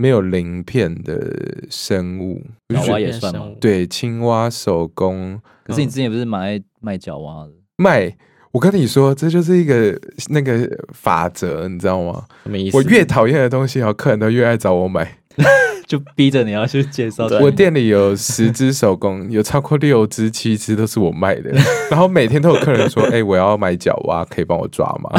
[0.00, 1.20] 没有鳞片的
[1.68, 3.48] 生物，角蛙也算吗？
[3.60, 5.40] 对，青蛙手工。
[5.64, 7.50] 可是你之前不是蛮爱卖脚蛙的？
[7.78, 8.16] 卖，
[8.52, 12.24] 我跟你说，这就是一个那个法则，你知道吗？
[12.44, 12.76] 什么意思？
[12.76, 15.18] 我越讨厌的东西，然后客人都越爱找我买，
[15.88, 17.26] 就逼着你要去介绍。
[17.40, 21.50] 我店里有十只手工， 有超过六只、七只都是我卖的，
[21.90, 25.10] 然后每天都有客人说：“哎、欸，我要买脚蛙，可以帮我抓吗？”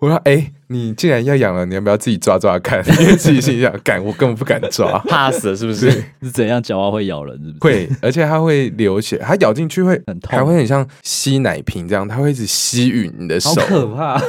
[0.00, 2.80] 我说：“哎、欸。”你既然要养了，你要不要自己抓抓看？
[3.00, 5.90] 因为自己心想，敢我根本不敢抓，怕死了是不是？
[6.22, 6.62] 是怎样？
[6.62, 7.74] 角蛙会咬人是不是？
[7.74, 14.22] 会，而且它会流血，它咬进去会很痛，还会很像吸奶瓶这样，它会一直吸吮你的手，好可怕！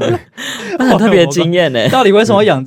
[0.78, 1.86] 那很特别惊艳呢。
[1.92, 2.66] 到底为什么养？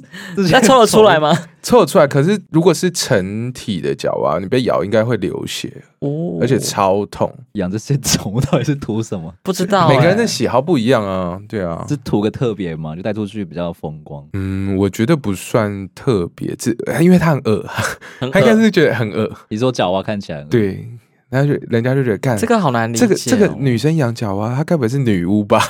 [0.52, 1.36] 那抽得出来吗？
[1.68, 2.08] 抽出来。
[2.08, 7.30] 可是如果是成体的角蛙，你被咬应该会流血哦，而且超痛。
[7.54, 9.34] 养这些宠物到底是图什么？
[9.44, 11.38] 不知道，每个人的喜好不一样啊。
[11.50, 12.96] 对啊，是图个特别嘛？
[12.96, 14.26] 就带出去比较风光。
[14.32, 17.66] 嗯，我觉得不算特别，这因为它很恶，
[18.32, 19.30] 他应该是觉得很恶。
[19.50, 20.88] 你说角蛙看起来对，
[21.30, 23.06] 然后就人家就觉得干这个好难理解。
[23.06, 25.62] 这个这个女生养角蛙，她该不会是女巫吧？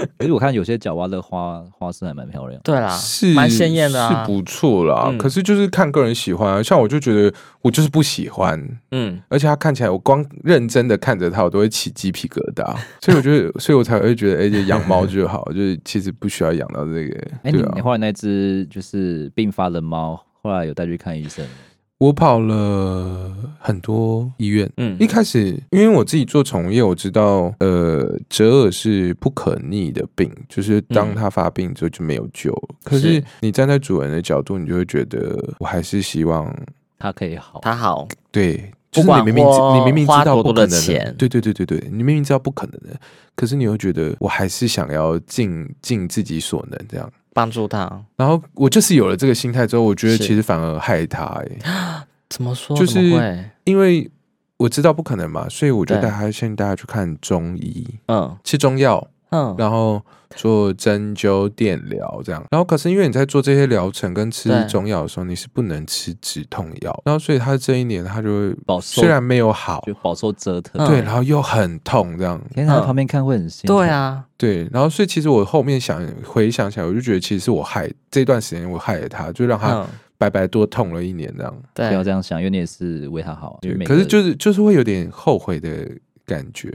[0.18, 5.14] 可是我看有些角蛙的花花色还蛮漂亮，对啦，是蛮鲜艳的，是不错啦。
[5.18, 7.32] 可是就是看个人喜欢啊，像我就觉得
[7.62, 12.64] 我就是不喜欢，嗯，而且它看起来，我光认真的看着它，我都会起鸡皮疙瘩。
[13.00, 17.28] 所以我觉得，所以我才会觉得，哎，养猫就好， 就是其实不需要养到这个。
[17.42, 21.44] 哎，你你后来那只就是病发的猫，后来有带去看医生？
[21.98, 32.52] 我跑了很多医院，嗯，一开始因为我自己做宠物业，我知道，呃，折耳是不可逆的病，就是当它发病之后就没有救。
[32.52, 36.56] 嗯、可是你站在主人的角度，你就会觉得，我还是希望
[37.00, 42.96] 它可以好，它好，对，就是你明明你明明知道不可能的，对对对对对，你明明知道不可能的，
[43.34, 47.12] 可是你又觉得，我还是想要尽尽自己所能这样。
[47.32, 52.04] 帮助他，然后我就是有了这个心态之后，我觉得其实反而害他哎。
[52.28, 52.76] 怎么说？
[52.76, 53.00] 就是
[53.64, 54.10] 因为
[54.58, 60.00] 我知道不可能嘛，所以我就带他先带他去看中医，嗯，吃中药嗯，然后
[60.36, 62.44] 做针灸、电疗这样。
[62.50, 67.02] 然后可是因为你在做这些疗程跟吃中药的时候，你是不能吃止痛药。
[67.04, 70.86] 然后所以他这一年他就会饱受，虽然没有好，就饱受折腾。
[70.86, 72.40] 对，然后又很痛这样。
[72.54, 73.74] 天哪，旁边看会很辛苦。
[73.78, 74.68] 对啊，对。
[74.72, 79.86] 然后所以其实我后面想回想起来，我就觉得其实是我害这段时间我害了他，就让他
[80.16, 81.54] 白白多痛了一年这样。
[81.74, 83.60] 对，不要这样想，因为你也是为他好。
[83.84, 85.88] 可是就是就是会有点后悔的。
[86.28, 86.68] 感觉，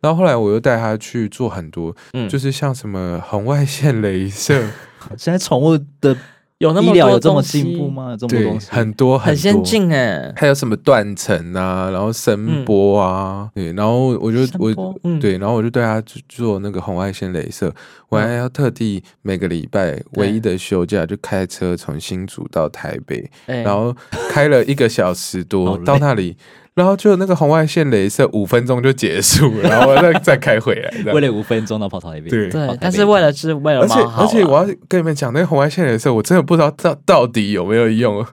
[0.00, 4.64] 然后后来我又带他去做很多，嗯，就是像什么红外线镭射。
[5.18, 6.16] 现在宠物的
[6.58, 8.14] 有那么医疗有这么进步吗？
[8.18, 17.74] 这么多东西很多很先进哎，还有什么断层啊，然后声波啊，对，然后我就我对，然后我就带他做那个红外线镭射，
[18.10, 23.96] 我还要特地每个礼拜唯一的休假就开车从新竹到台北，然后
[24.30, 26.36] 开了一个小时多到那里。
[26.74, 32.28] 然后就那个红外线镭射五分钟就结束了，然后再再开回来， 为了五分钟呢跑到那边。
[32.28, 34.00] 对对，但是为了是为了而且。
[34.16, 38.24] 而且我要跟你们讲，那个红外线镭射我真的不知道到到底有没有用，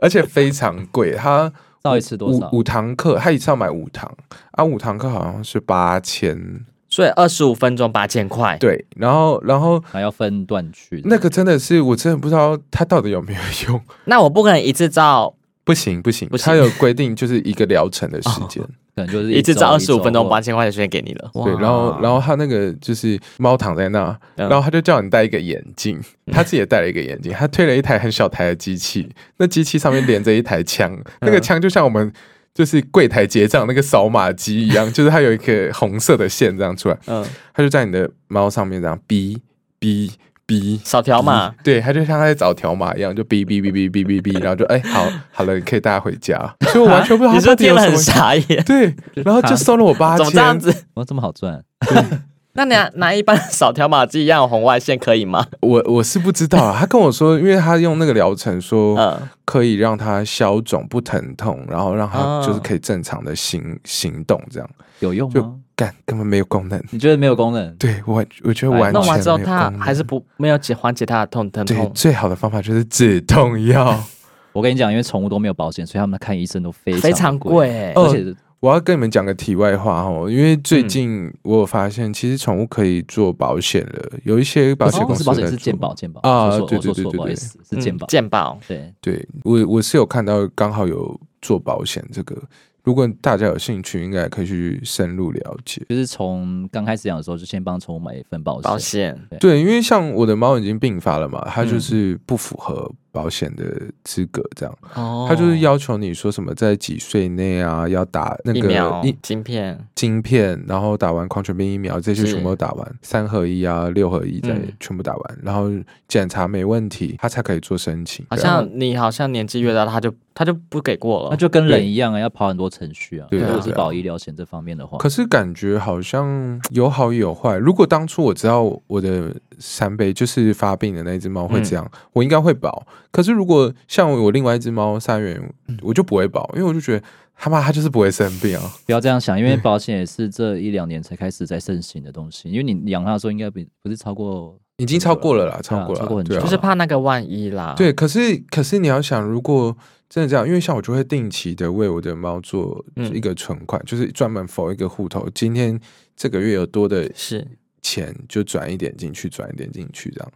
[0.00, 1.12] 而且非常贵。
[1.12, 1.50] 它
[1.82, 2.50] 到一次多少？
[2.52, 4.12] 五堂课，他一次要买五堂
[4.50, 8.56] 啊，五堂课好像是八千，所以二十五分钟八千块。
[8.58, 13.80] 对，然后然后还要分段去，那个真的是我真的不知道它到底有没有用。
[14.06, 15.34] 那我不可能一次照。
[15.64, 18.62] 不行不行，他有规定，就是一个疗程的时间，
[18.94, 21.30] 可能就是一次找二十五分钟，八千块的时间给你了。
[21.32, 25.98] 对，然后然后他那个就是猫躺在那，然后他就叫你戴一个眼镜，
[26.30, 32.12] 他自己也戴了一个眼镜，他推了一台很小台的机器，那机器上面连着一台枪，那个枪就像我们
[32.52, 37.24] 就是柜台结账那个扫码机一样，就是它有一个红色的线这样出来，嗯，
[37.54, 39.38] 他就在你的猫上面这样哔
[39.80, 40.10] 哔。
[40.46, 46.38] 哔扫条码，对，他就像他在找条码一样，就哔哔哔哔哔哔哔，然后就哎、欸，好好了，可以带他回家。
[46.72, 48.64] 所以我完全不知道他到底有什么，你是不是听了很傻眼？
[48.64, 50.84] 对，然后就收了我八千，怎么这样子？
[50.94, 51.62] 我这么好赚？
[52.56, 55.44] 那你拿一般扫条码机一样有红外线可以吗？
[55.60, 56.76] 我我是不知道啊。
[56.78, 65.54] 他跟我说，因为他用那个疗程说，可以让他消肿不疼痛，然后让他就是可以正常的行行动，这样有用吗？
[65.76, 67.74] 干根本没有功能，你觉得没有功能？
[67.76, 68.92] 对我，我觉得完全没有功能。
[68.92, 71.90] 弄完之后，它还是不没有解缓解它的痛疼痛。
[71.94, 74.02] 最好的方法就是止痛药。
[74.52, 77.92] 我跟你讲，因为宠物都没有保险，所以他们看医生都非常非常贵，欸。
[77.94, 84.10] 而且我要跟你们讲个题外话哦，因为最近我有发现，其实宠物可以做保险了。
[84.22, 88.58] 有一些保险公司保险是健保，健保啊，对对对对对，是健保，健保。
[88.68, 92.40] 对对，我我是有看到刚好有做保险这个。
[92.84, 95.82] 如果大家有兴趣，应该也可以去深入了解。
[95.88, 98.70] 就是从刚开始养的时候，就先帮宠物买一份保险。
[98.70, 103.64] 保险对，对，因为像我的猫已经病发了嘛，它就是不符合保险的
[104.02, 104.78] 资格，这样。
[104.94, 105.26] 哦。
[105.28, 115.70] 他就是要求你说什么在几岁内啊要打那个疫苗、晶片、晶片，然后打完狂犬病疫苗，这些全部都打完，三合一啊、六合一再全部打完，然后
[116.08, 118.26] 检查没问题，他才可以做申请。
[118.28, 120.12] 好像你好像年纪越大，他就。
[120.36, 123.26] 他就不给过了，那就跟人一样啊，要跑很多程序啊。
[123.30, 127.56] 对，如果是保医疗险这方面的话，可是感觉好像有好也有坏。
[127.56, 132.86] 如果当初我知道我的三倍就是发病的那只猫会这样，我应该会保。
[133.10, 135.40] 可是如果像我另外一只猫三元，
[135.82, 138.62] 我就不会保，因为我就觉得他妈他就是不会生病啊。
[138.86, 142.50] 不要这样想，因为保险也是这一两年才开始在盛行的东西。
[142.50, 147.74] 因为你养它的时候应该比不是超过，已经超过了啦，超过了，超过很久，就是怕那个万一啦。
[147.76, 149.76] 对，可是可是你要想，如果
[150.08, 155.28] 真的这样，因为像我就会定期的为我的猫做一个存款，嗯、就是专门 for 一个户头。
[155.34, 155.80] 今天
[156.14, 157.44] 这个月有多的是
[157.84, 160.32] 钱，就转一点进去，转一点进去，这样。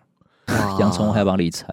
[0.78, 1.66] 养宠物还要帮理财，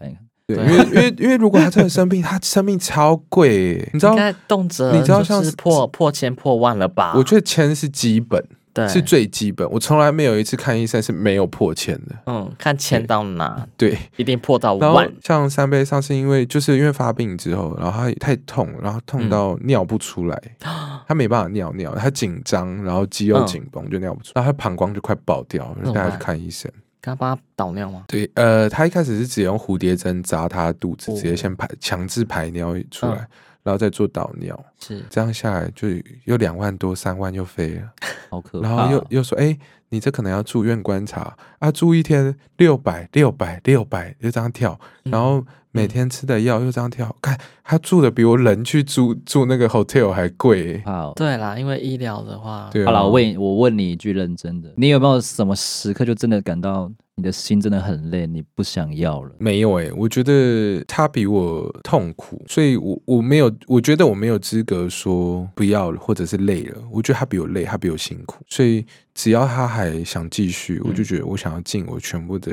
[0.47, 4.15] 对，因为因为因为如果他真的生病，他生病超贵，你知道？
[4.47, 7.13] 动辄你知道像是破破千破万了吧？
[7.15, 8.43] 我觉得千是基本。
[8.75, 12.15] 对是最基本，我从来没有一次看医生是没有破千的。
[12.25, 15.09] 嗯，看千到哪，对，一定破到万。
[15.23, 26.69] 像三杯上次因为就是因为发病之后，然后他太痛，然后痛到尿不出来，嗯、他没办法尿尿，他紧张，然后肌肉紧绷就尿不出，嗯、然后他膀胱就快爆掉，就带他去看医生。
[27.01, 28.03] 他帮他导尿吗？
[28.09, 33.15] 对，呃，他一开始是只用蝴蝶针扎他的肚子，直接先排强制排尿出来。
[33.15, 33.27] 嗯
[33.65, 35.03] 然后再做导尿，是。
[35.09, 35.87] 这样下来就
[36.25, 37.91] 又两万多三万又飞了，
[38.29, 38.61] 好可。
[38.61, 38.69] 怕。
[38.69, 39.57] 然后又又说，哎，
[39.89, 41.35] 你这可能要住院观察。
[41.57, 45.43] 啊，住一天六百六百六百就这样跳，然后
[45.75, 50.81] 每天吃的药又这样跳，看他住的比我人去住住那个 hotel 还贵。
[50.85, 56.91] 好，对啦，因为医疗的话，对啊、好了，我问，我问你一句认真的，你有没有什么时刻就真的感到？
[57.17, 59.31] 你的心真的很累，你不想要了？
[59.37, 66.77] 没有诶、欸，我觉得他比我痛苦，所以我我没有，我觉得我没有资格说不要了，或者是累了。
[66.91, 72.51] 我觉得他比我累，他比我辛苦，所以只要他还想继续，我就觉得我想要尽我全部的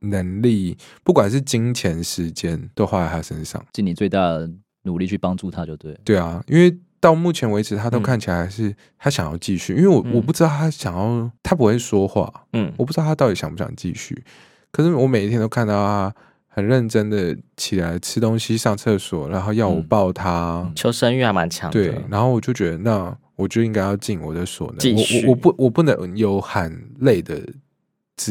[0.00, 4.50] 能力，不管是金钱、时间，都花在他身上，尽你最大的
[4.82, 5.98] 努力去帮助他就对。
[6.04, 6.76] 对啊，因为。
[6.98, 14.24] 到目前为止，他都看起来是他想要继续，因为我我不知道他想要，他不会说话，嗯，我不知道他到底想不想继续。
[14.72, 16.12] 可是我每一天都看到他
[16.48, 21.78] 很认真的起来吃东西、上厕所，然后要我抱他，求生欲还蛮强的。
[21.78, 27.40] 对，然后我就觉得，那我就应该要尽我的所能，我我我不我不能有喊累的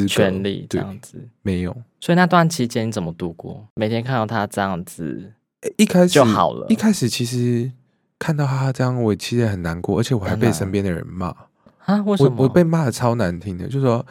[0.08, 1.76] 权利这样子，没有。
[2.00, 3.68] 所以那段期间你怎么度过？
[3.76, 5.34] 每天看到他这样子，
[5.78, 6.66] 一开始就好了。
[6.70, 7.72] 一开始其实。
[8.18, 11.28] 看到他这样，我其实很难过，而且我还被身边的人骂
[11.84, 12.02] 啊！
[12.04, 12.34] 为什么？
[12.38, 14.04] 我我被骂的超难听的，就是说，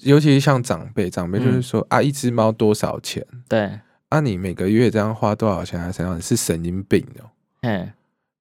[0.00, 3.24] 尤其是像长辈，长辈就是说、嗯、啊，一只猫多少钱？
[3.46, 6.16] 对，啊，你每个月这样花多少钱在身上？
[6.16, 7.28] 你是神经病哦！
[7.60, 7.92] 嗯，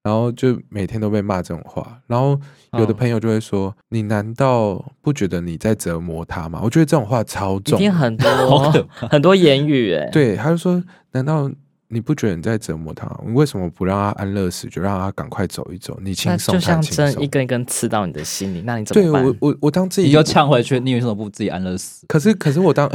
[0.04, 2.39] 然后就每天都被骂这种话，然后
[2.78, 8.72] 有的朋友就会说：“哦、你难道不觉得你在折磨他吗？”我觉得这种话超重，一定很多
[9.10, 10.10] 很多言语哎。
[10.12, 11.50] 对，他就说：“难道？”
[11.89, 13.08] 你不觉得你在折磨他？
[13.24, 15.96] 你为什么不让他安乐死，就让他赶快走一走？
[16.02, 19.22] 你轻松，就像针一根一根刺到你的心里，那你怎么办？
[19.22, 22.04] 对我，我我当自己你就呛回去，你为什么不自己安乐死？
[22.08, 22.89] 可是，可是我当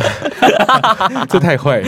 [1.30, 1.86] 这太坏了。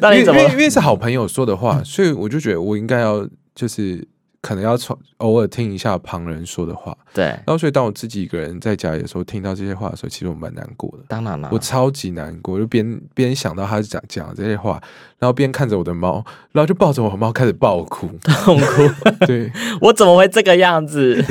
[0.00, 0.40] 那你怎么？
[0.40, 4.06] 因为因为是好朋友说的话，所以我就觉得我应该要就是。
[4.42, 7.26] 可能要从偶尔听一下旁人说的话，对。
[7.26, 11.04] 然后，所以当我自己一个人在家里的时候，听到这些话的时候，其实我蛮难过的。
[11.06, 14.82] 当然了，我超级难过，就边边想到他讲讲这些话，
[15.20, 18.08] 然后边看着我的猫，然后就抱着我的猫开始爆哭，
[18.44, 18.82] 痛哭。
[19.26, 19.48] 对，
[19.80, 21.24] 我怎么会这个样子？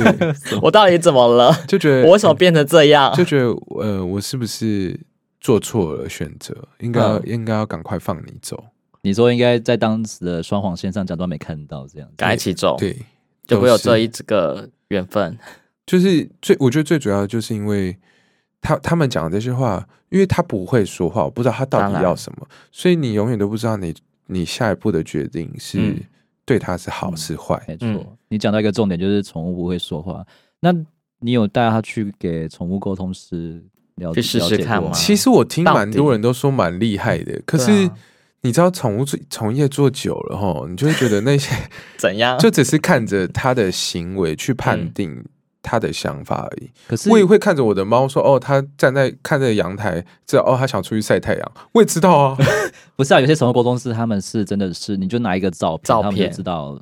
[0.62, 1.54] 我到底怎么了？
[1.68, 3.12] 就觉得我为什么变成这样？
[3.14, 3.48] 就觉得
[3.78, 4.98] 呃，我是不是
[5.38, 6.56] 做错了选择？
[6.78, 8.64] 应该、嗯、应该要赶快放你走。
[9.02, 12.96] 你说应该在当时的双黄线上假装没看到，这样赶快一起走，对，
[13.46, 15.36] 就会有这一这个缘分。
[15.84, 17.96] 就是最，我觉得最主要的就是因为
[18.60, 23.92] 他他们讲的这些话，因为他不会说话，我不知道他到底要什么，所以你永远都不知道你
[24.28, 25.96] 你下一步的决定是
[26.44, 27.60] 对他是好是坏。
[27.66, 30.24] 没错，你讲到一个重点，就是宠物不会说话。
[30.60, 30.72] 那
[31.18, 33.60] 你有带他去给宠物沟通师
[33.96, 34.92] 了解去试试看吗？
[34.92, 37.90] 其实我听蛮多人都说蛮厉害的，可是。
[38.42, 41.54] 你知道宠物从业做久了哈，你就会觉得那些
[41.96, 45.24] 怎样，就只是看着他的行为去判定
[45.62, 46.68] 他的想法而已。
[46.88, 52.36] 可是我也会看着我的猫说：“哦，它站在看着阳台，知道哦，它想出去晒太阳。”我也知道啊，
[52.96, 56.80] 不是啊，有些宠物沟通师他们是真的是，你就拿一个照片，照片他们就知道。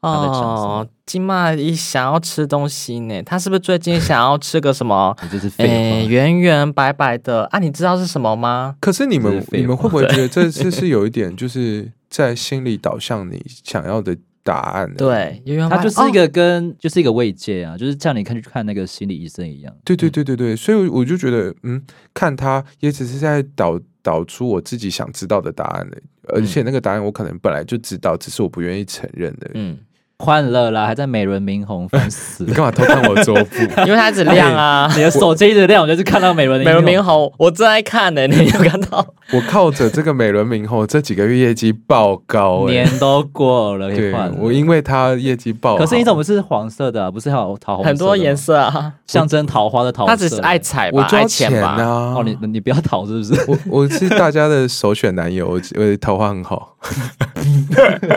[0.00, 5.16] 哦，金妈一想要吃东西呢，他是不是最近想要吃个什么？
[5.58, 8.76] 哎，圆圆白白的啊，你知道是什么吗？
[8.80, 14.92] 可是你们你们会不会觉得这是是有一点，就是在心里导向你想要的答案？
[14.94, 19.74] 对，它就是一个跟、哦、就是一个慰藉啊，就是叫你看去看那个心理医生一样。
[19.84, 21.82] 对对对对对，所以我就觉得，嗯，
[22.14, 26.00] 看他也只是在导导出我自己想知道的答案的。
[26.28, 29.50] 而且那个答案我可能本来就知道，只是我不愿意承认的。
[29.54, 29.76] 嗯。
[30.18, 33.56] 换了啦，还在美轮明宏粉丝，你干嘛偷看我桌布？
[33.86, 39.06] 因为它一直亮啊，你的手机一直亮，我就是看到美轮美轮明宏，我正在看呢、欸，你有看到？
[39.32, 47.10] 我靠着这个美轮明宏这几个月业绩爆高、欸，年都过了，对，我因为它业绩爆，可是你怎么是黄色的、啊？
[47.10, 47.84] 不是还有桃红？
[47.84, 50.06] 很多颜色啊，象征桃花的桃。
[50.06, 52.14] 他只是爱踩吧，我赚钱钱啊！
[52.16, 53.34] 哦，你你不要逃是不是？
[53.46, 56.74] 我我是大家的首选男友，我我桃花很好。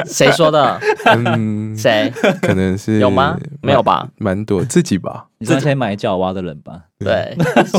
[0.06, 0.80] 谁说的？
[1.06, 1.89] 嗯，谁？
[2.42, 3.38] 可能是有吗？
[3.62, 4.08] 没有吧？
[4.18, 5.28] 蛮多自己吧。
[5.38, 6.82] 你是那些买角蛙的人吧？
[7.00, 7.36] 对，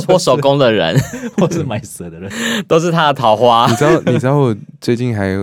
[0.07, 0.97] 或手工的人，
[1.37, 2.31] 或是买蛇的人，
[2.67, 3.67] 都是他的桃花。
[3.69, 4.01] 你知道？
[4.07, 5.35] 你知道我最近还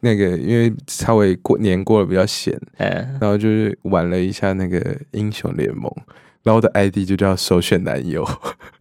[0.00, 4.80] 那个，因为稍微过年过得比较闲，嗯，然后就是玩了一下那个
[5.12, 5.90] 英雄联盟，
[6.42, 8.26] 然后我的 ID 就叫首选男友，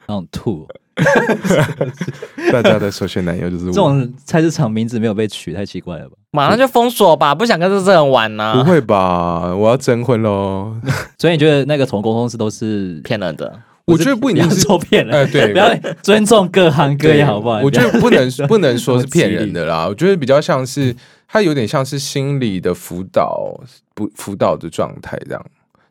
[0.08, 0.68] 那种吐。
[2.52, 3.72] 大家的首选男友就是我。
[3.72, 6.16] 这种菜市场名字没有被取，太奇怪了吧？
[6.32, 8.54] 马上就封锁吧，不想跟这些人玩呢、啊。
[8.54, 9.54] 不会吧？
[9.56, 10.76] 我要征婚喽！
[11.20, 13.60] 所以你觉得那个宠物沟通师都是骗人的？
[13.86, 15.16] 我觉得不一定是受骗人。
[15.16, 15.70] 哎，对，不要
[16.02, 17.60] 尊重各行各业，好不好？
[17.62, 19.86] 我觉得不能 不能说是骗人的啦。
[19.88, 20.96] 我觉得比较像是，
[21.28, 23.60] 他有点像是心理的辅导，
[23.94, 25.46] 不辅导的状态这样。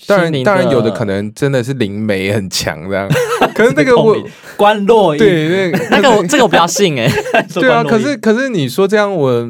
[0.07, 3.09] 当然，当然有的可能真的是灵媒很强这样，
[3.55, 4.17] 可是那个我
[4.57, 9.49] 关洛对那个、那个我这个我比较信哎、欸， 对啊，可是可是你说这样我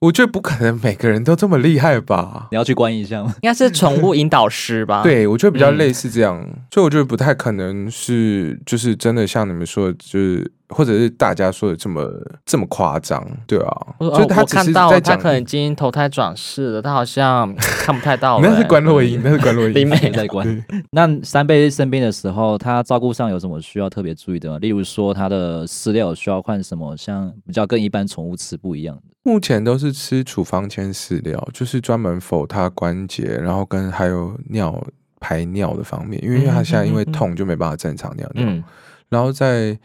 [0.00, 2.48] 我觉得不可能每个人都这么厉害吧？
[2.50, 3.34] 你要去关一下吗？
[3.40, 5.00] 应该是宠物引导师吧？
[5.04, 12.06] 对，我觉得比较类似这样，嗯、所以我觉得不太可能是，就是真的像你们说的，就是或者是大家说的这么
[12.44, 13.86] 这么夸张，对啊。
[13.98, 18.42] 就他只是在讲，他可能已经投胎转世了，他好像 看不太到、欸。
[18.42, 20.44] 那是关洛音，那是关洛音，林美在关。
[20.68, 24.58] 对那三贝生病的时候，他照顾上有什么需要特别注意的吗？
[24.58, 29.02] 例如说，他的饲料需要换什么，像比较跟一般宠物吃不一样的。
[29.26, 34.86] 目前都是吃处方签饲料，就是专门否他关节，然后跟还有尿
[35.18, 38.62] 排尿的方面，因为他现在因为痛就没办法正常尿尿。
[39.08, 39.76] 然后在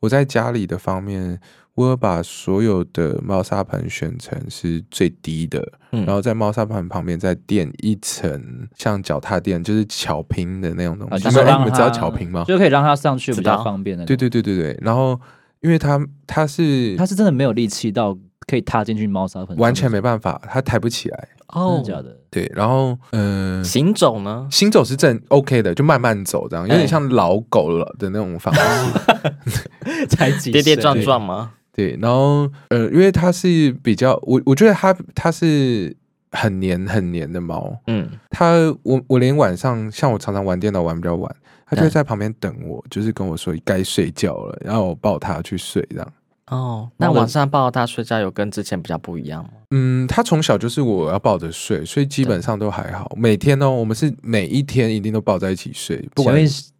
[0.00, 1.38] 我在家里的方面，
[1.76, 11.22] 我有把所有的猫砂盆选成是最低的，嗯、然后在猫砂盆旁边再垫一层像脚踏垫，就是巧拼的那种东西。
[11.22, 12.42] 就是你们知道巧拼吗？
[12.48, 14.04] 就可以让它上去比较方便的。
[14.04, 14.76] 对对对对对。
[14.82, 15.20] 然后
[15.60, 18.18] 因为它它是它是真的没有力气到。
[18.46, 21.28] 可以踏进去猫砂盆，完全没办法，它抬不起来。
[21.48, 22.16] 哦，真的假的？
[22.30, 24.46] 对，然后嗯，呃、行走呢？
[24.50, 31.52] 行走是正 OK 的，就慢慢走，这样有点像老狗了的那种方式， 才几跌跌撞撞吗？
[31.72, 35.96] 对，然后呃，因为它是比较，我我觉得它它是
[36.32, 41.34] 很黏很黏的猫，嗯，它我我连晚上像我常常玩电脑玩比较晚，
[41.64, 46.12] 它就在旁边等我，嗯、就是跟我说该睡觉了，然后我抱它去睡这样。
[46.50, 49.50] 哦，那晚上抱他睡觉有跟之前比较不一样吗？
[49.70, 53.10] 嗯，他从小就是我要抱着睡，所以基本上都还好。
[53.16, 56.36] 每天呢，我们是每一天一定都抱在一起睡，不管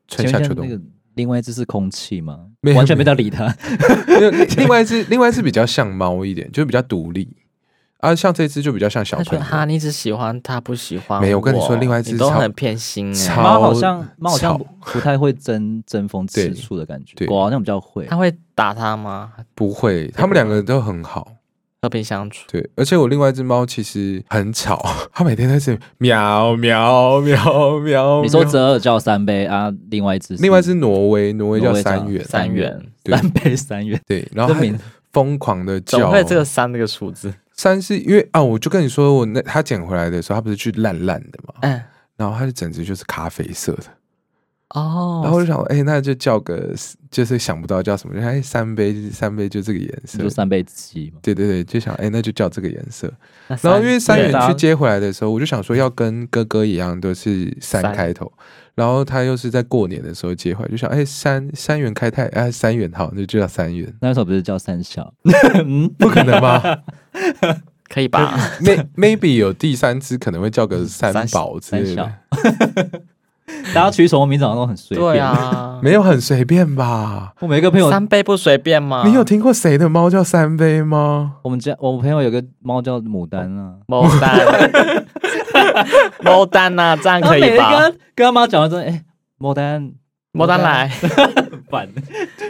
[0.09, 0.67] 春夏秋冬。
[0.67, 0.83] 那个
[1.15, 2.39] 另外一只是空气吗？
[2.61, 3.55] 没完全没得理他。
[4.57, 7.37] 另外一只，另外一只比较像猫一点，就是比较独立。
[7.99, 9.45] 啊，像这只就比较像小朋友。
[9.45, 11.39] 哈，你只喜欢他，不喜欢没有。
[11.39, 13.13] 我跟你说，另外一只都很偏心。
[13.37, 18.07] 猫好像猫好像不太会争争风吃醋的感觉，狗好像比较会。
[18.07, 19.33] 他会打他吗？
[19.55, 21.27] 不会，他们两个人都很好，
[21.83, 22.47] 和平相处。
[22.53, 24.81] 对，而且我另外一只猫其实很吵，
[25.13, 28.23] 它每天在这里喵喵喵喵。
[28.23, 29.73] 你说折耳叫三杯啊？
[29.91, 34.01] 另外一只，另外一只挪威，挪威叫三元，三元，三杯三元。
[34.07, 34.79] 对，然后很
[35.13, 37.35] 疯狂的叫，怎么会这个三那个数字？
[37.59, 41.83] 三是因为啊，我就跟你说，我那他捡回来的时候，他不是去烂烂的嘛，嗯，
[42.17, 43.83] 然后他的整只就是咖啡色的，
[44.69, 46.73] 哦，然后我就想，哎、欸，那就叫个，
[47.11, 53.13] 就是想不到叫什么，就哎，三杯三杯就这个颜色，就三杯鸡嘛，对对对，就想，哎、欸，那就叫这个颜色。
[53.49, 58.33] 然后因为三元去接回来的时候，我就想说要跟哥哥一样，都是三开头。
[58.77, 63.93] 然后他又是在过年的时候接回来，就想哎，三三元开泰哎，三元好，那就叫三元。
[64.01, 65.13] 那时候不是叫三小？
[65.67, 66.63] 嗯， 不可能吧？
[67.89, 68.39] 可以吧？
[68.97, 72.13] Maybe 有第三只可能会叫个三宝之类的。
[73.75, 75.11] 大家取什么名字好像都很随便。
[75.11, 77.33] 对啊，没有很随便吧？
[77.41, 79.05] 我每个朋友三杯不随便吗？
[79.07, 81.37] 你有听过谁的猫叫三杯吗？
[81.43, 85.07] 我们家我朋友有个猫叫牡丹啊，牡丹。
[86.23, 87.81] 牡丹呐，这样可以吧？
[87.81, 89.03] 跟跟他妈讲完之后，哎，
[89.39, 89.93] 牡丹，
[90.35, 90.89] 牡丹来，
[91.71, 91.89] 烦。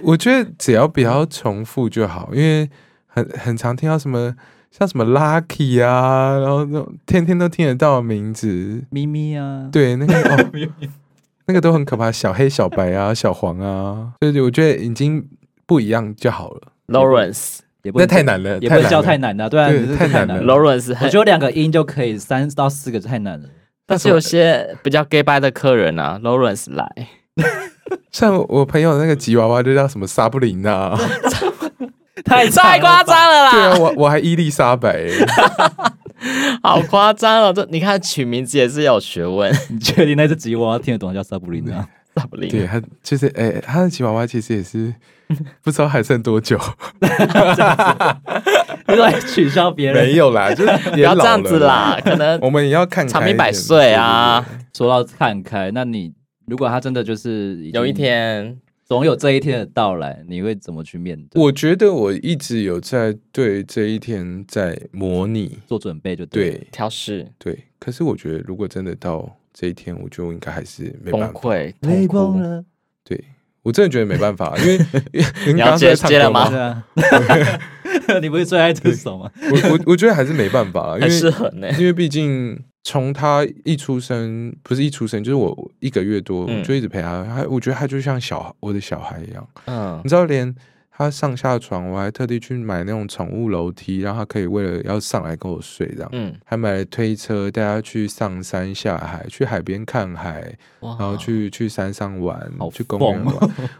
[0.03, 2.69] 我觉得只要不要重复就好，因为
[3.07, 4.35] 很很常听到什么
[4.71, 10.51] 像什么 Lucky 啊，然后那种天天都听得到的名字，咪咪啊，对，那个哦，
[11.47, 15.27] 那个都很可怕，小黑、小白啊，小黄啊，所以我觉得已经
[15.67, 16.73] 不一样就好了。
[16.89, 17.59] Lawrence。
[17.95, 20.43] 那太难了，也不能叫太难了，对啊，太难了。
[20.43, 23.49] Lawrence，我觉得两个音就可以，三到四个太难了。
[23.87, 27.09] 但是有些比较 gay 掰的客人啊，Lawrence 来，
[28.13, 30.99] 像我朋友那个吉娃娃就叫什么萨布林啊，
[32.25, 33.51] 太 太夸张了啦。
[33.51, 35.07] 对啊，我我还伊丽莎白，
[36.63, 37.53] 好夸张哦。
[37.53, 41.89] 这你看取名字也是有学问， 你确定那只吉娃娃听得懂叫萨布林啊？
[42.15, 44.95] 萨布林，对，他就是哎，他的吉娃娃其实也是。
[45.63, 46.59] 不知道还剩多久，
[48.89, 51.99] 因为取消别人没有啦，就是不要这样子啦。
[52.03, 54.43] 可能我们也要看长命百岁啊。
[54.75, 56.15] 说到看开，那你
[56.47, 58.57] 如果他真的就是有一天
[58.89, 61.43] 总有这一天的到来，你会怎么去面对？
[61.43, 67.65] 我觉得我一直有在对这一天在模拟做准备，就对调试对。
[67.79, 71.41] 可是我觉得如果真的到这一天，我就应该还是没办法，
[71.81, 72.65] 崩溃了，
[73.05, 73.23] 对。
[73.63, 74.79] 我真的觉得没办法，因为
[75.53, 76.83] 你要接接了吗？
[78.23, 79.31] 你不是最爱这首吗？
[79.51, 81.69] 我我我觉得还是没办法，因为适合呢。
[81.73, 87.25] 因为毕竟从他一出生，不是一出生，就是我一个月多，我就一直陪他。
[87.25, 89.49] 他我觉得他就像小我的小孩一样。
[89.67, 90.55] 嗯，你知道连。
[91.01, 96.09] 他上下床，我还特地去买那种宠物楼梯，然后他可以为了要上来跟我睡这样。
[96.11, 103.35] 嗯，还买了推车带他去上山下海，去海边看海，然后去去山上玩，去公园玩。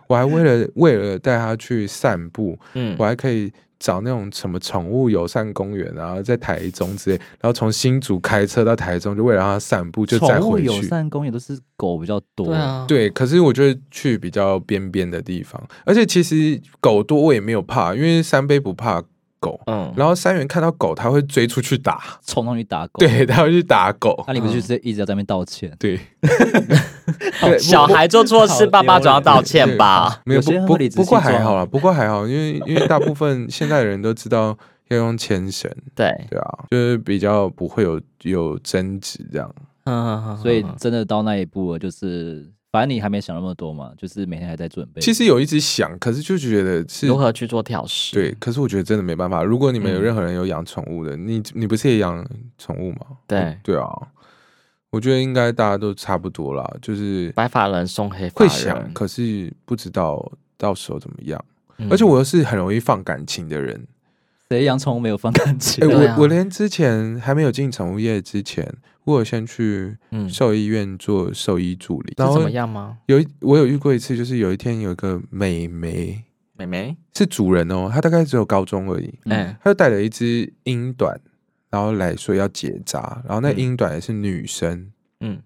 [0.07, 10.67] 我还为了为了带他去散步，嗯，我还可以找那种什么宠物友善公园，然后在台中之类，然后从新竹开车到台中，就为了让它散步，就再回去。
[10.69, 13.11] 宠物友善公园都是狗比较多，对啊，对。
[13.11, 19.03] 可是我觉得去比较边边的地方，而且其实狗多我也没有怕，因为三杯不怕。
[19.41, 24.25] 狗，嗯，然后三元看到狗，他会追出去打，冲上去打狗，对，他会去打狗。
[24.27, 25.73] 那你不就是一直在那边道歉？
[25.79, 26.01] 对，
[27.59, 30.21] 小孩做错事，爸爸总要道歉吧？
[30.25, 34.57] 没有，不不不过还好啦，不过还好，因为因为大部分现在的人都知道
[34.89, 39.55] 要用牵绳， 对对啊，就是比较不会有有争执这样。
[39.85, 42.51] 嗯， 所以真的到那一步了，就是。
[42.71, 45.01] 反正你还没想那么多嘛，就是每天还在准备。
[45.01, 48.15] 其实有一直想，可是就觉得是如何去做调试。
[48.15, 49.43] 对，可是我觉得真的没办法。
[49.43, 52.23] 如果你们有任何人有养宠物的，嗯、你你不是也养
[52.59, 53.07] 宠物吗？
[53.27, 53.89] 对对啊，
[54.91, 56.69] 我觉得应该大家都差不多啦。
[56.81, 61.45] 就是白发人送黑发人，会想，可是不知道到时候怎么样。
[61.79, 63.87] 嗯、而且我又是很容易放感情的人。
[64.49, 65.87] 谁养宠物没有放感情？
[65.87, 68.75] 欸啊、我我连之前还没有进宠物业之前。
[69.05, 69.97] 我有先去
[70.29, 72.99] 兽医院做兽医助理，嗯、然后怎么样吗？
[73.07, 76.23] 有我有遇过一次，就是有一天有一个美眉，
[76.59, 81.19] 美眉是主人哦，她大概只有高中而已，嗯，她就带了一只英短，
[81.71, 84.91] 然后来说要结扎，然后那英短也是女生，
[85.21, 85.41] 嗯，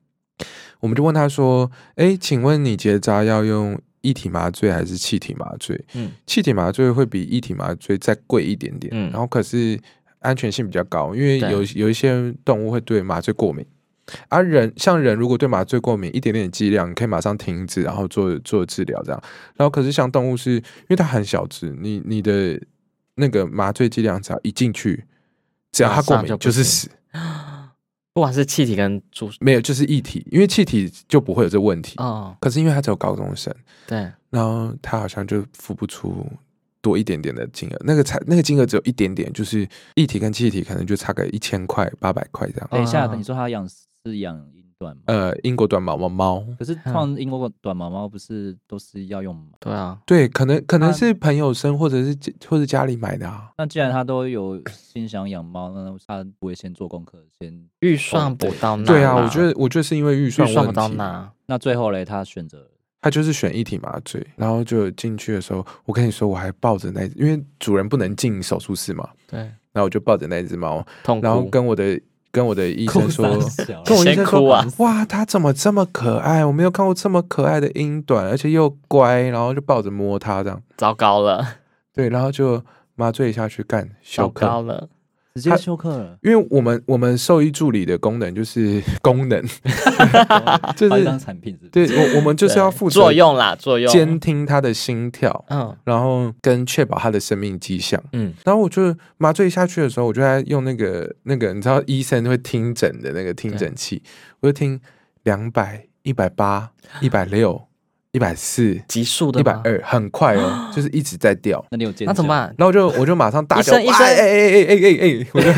[0.81, 5.85] 我们就问他说，哎，请问你结扎要用一体麻醉还是气体麻醉？
[5.95, 9.79] 嗯，气体麻醉会比一体麻醉再贵一点点，嗯，然后可是。
[10.25, 13.67] 安全性比较高，因为有有一些动物会对麻醉过敏，
[14.29, 19.21] 而、啊、人像人如果对麻醉过敏，一点点剂量你可以马上停止，然后做做治疗这样。
[19.57, 22.57] 然后可是像动物是因为它很小只，你你的
[23.17, 25.05] 那个麻醉剂量只要一进去，
[25.73, 26.89] 只要它过敏就，是死。
[28.15, 31.95] 不管是气体跟注没有就是液体，因为气体就不会有这个问题。
[31.97, 33.55] 哦，可是因为他只有高中生，
[33.87, 36.25] 对，然后他好像就付不出。
[36.83, 39.65] 多一点点的金额，那个才那个金额只有一点点，就是
[39.95, 42.69] 液体跟气体可能就差个一千块、八百块这样。
[42.73, 44.65] 等一下，等你说他养是养英
[45.07, 46.45] 呃，英国短毛猫猫。
[46.59, 49.43] 可是放英国短毛猫不是都是要用吗？
[49.61, 52.17] 对啊，对，可能可能是朋友生或者是
[52.49, 53.51] 或者家里买的啊。
[53.59, 58.85] 那既然他都有心想养猫，那他不会先做功课，先预算不到那？
[58.85, 60.97] 对啊，我觉得我觉得是因为预算问题。
[61.47, 62.69] 那最后嘞，他选择。
[63.05, 69.41] 他就是选一体麻醉，然后就进去的时候，我跟你说，我还抱着那，因为主人不能进手术室嘛，对，
[69.73, 70.87] 然后我就抱着那只猫，
[71.21, 72.01] 然后跟我的
[72.33, 73.25] 跟我的医生说，
[73.85, 76.43] 跟我医生说，啊、哇，它怎么这么可爱？
[76.45, 81.47] 我没有看过这么可爱的英短，而且又乖，然后就抱着摸它，这样，糟糕了，
[81.95, 82.63] 对，然后就
[82.95, 84.89] 麻醉一下去干，糟糕了。
[85.35, 89.43] 直接休克了，因为我们我们兽医助理的功能就是 功能，
[90.77, 91.69] 就是产品是是？
[91.71, 93.91] 对，我我们就是要负责作用啦，作用。
[93.91, 104.03] 监听他的心跳，嗯，然后跟确保他的生命迹象，嗯，然后我就麻醉下去的时候，我就在用那个那个你知道医生会听诊的那个听诊器，
[104.41, 104.79] 我就听
[105.23, 106.71] 两百、一百八、
[107.01, 107.69] 一百六。
[108.13, 111.65] 一百四，急速的，一百二，很快哦， 就是一直在掉。
[111.71, 112.07] 那你有见？
[112.07, 112.55] 那怎么办？
[112.59, 115.51] 然后我就我就马上大叫，一声，哎哎哎哎哎哎，我就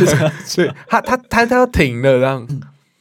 [0.54, 2.46] 对，他他他他要停了，这样，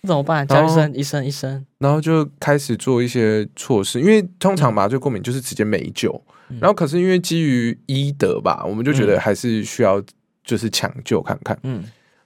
[0.01, 0.47] 那怎么办？
[0.47, 1.63] 叫医生，医生，医生。
[1.77, 6.19] 然后就开始做一些措施，因为通常麻醉过敏就是直接没救。
[6.59, 10.01] 然后可是因为基于医德吧，我们就觉得还是需要
[10.43, 11.55] 就是抢救看看。
[11.61, 11.83] 嗯。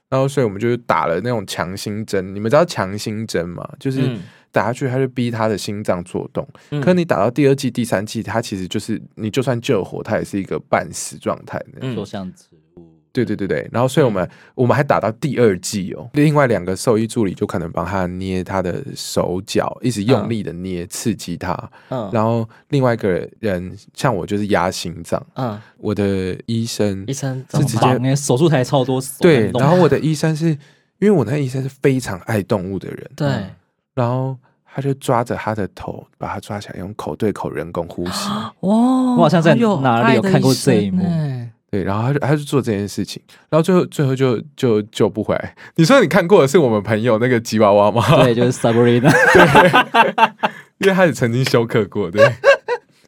[0.08, 3.68] 然后所以我们就打了那种强心针，你们知道强心针吗？
[3.78, 4.16] 就是。
[4.50, 6.46] 打下去，他就逼他的心脏做动。
[6.70, 11.62] 嗯、可是你打到第二季、第三季，他其实就是你就算救活，他也是一个半死状态。
[11.94, 12.44] 说像植
[12.76, 13.68] 物，对对对对。
[13.72, 16.08] 然后，所以我们、嗯、我们还打到第二季哦。
[16.14, 21.70] 另外两个兽医助理就可能帮他捏他的手脚，一直用力的捏，嗯、刺激他。
[21.90, 22.08] 嗯。
[22.12, 25.24] 然后另外一个人像我就是压心脏。
[25.34, 25.58] 嗯。
[25.76, 29.00] 我的医生医生是直接手术台超多。
[29.20, 29.50] 对。
[29.52, 30.58] 然后我的医生是因
[31.00, 33.10] 为我那个医生是非常爱动物的人。
[33.14, 33.28] 对。
[33.98, 38.30] 然后他就抓着他的头，把他抓起来，用口对口人工呼吸。
[38.60, 38.72] 哇！
[39.12, 41.04] 我好像在哪里有看过这一幕。
[41.70, 43.20] 对，然后他就他就做这件事情，
[43.50, 45.54] 然后最后最后就就救不回来。
[45.74, 48.02] 你说你看过的是我们朋友那个吉娃娃吗？
[48.22, 49.10] 对，就是 Sabrina。
[49.34, 50.46] 对，
[50.78, 52.24] 因为他也曾经休克过，对。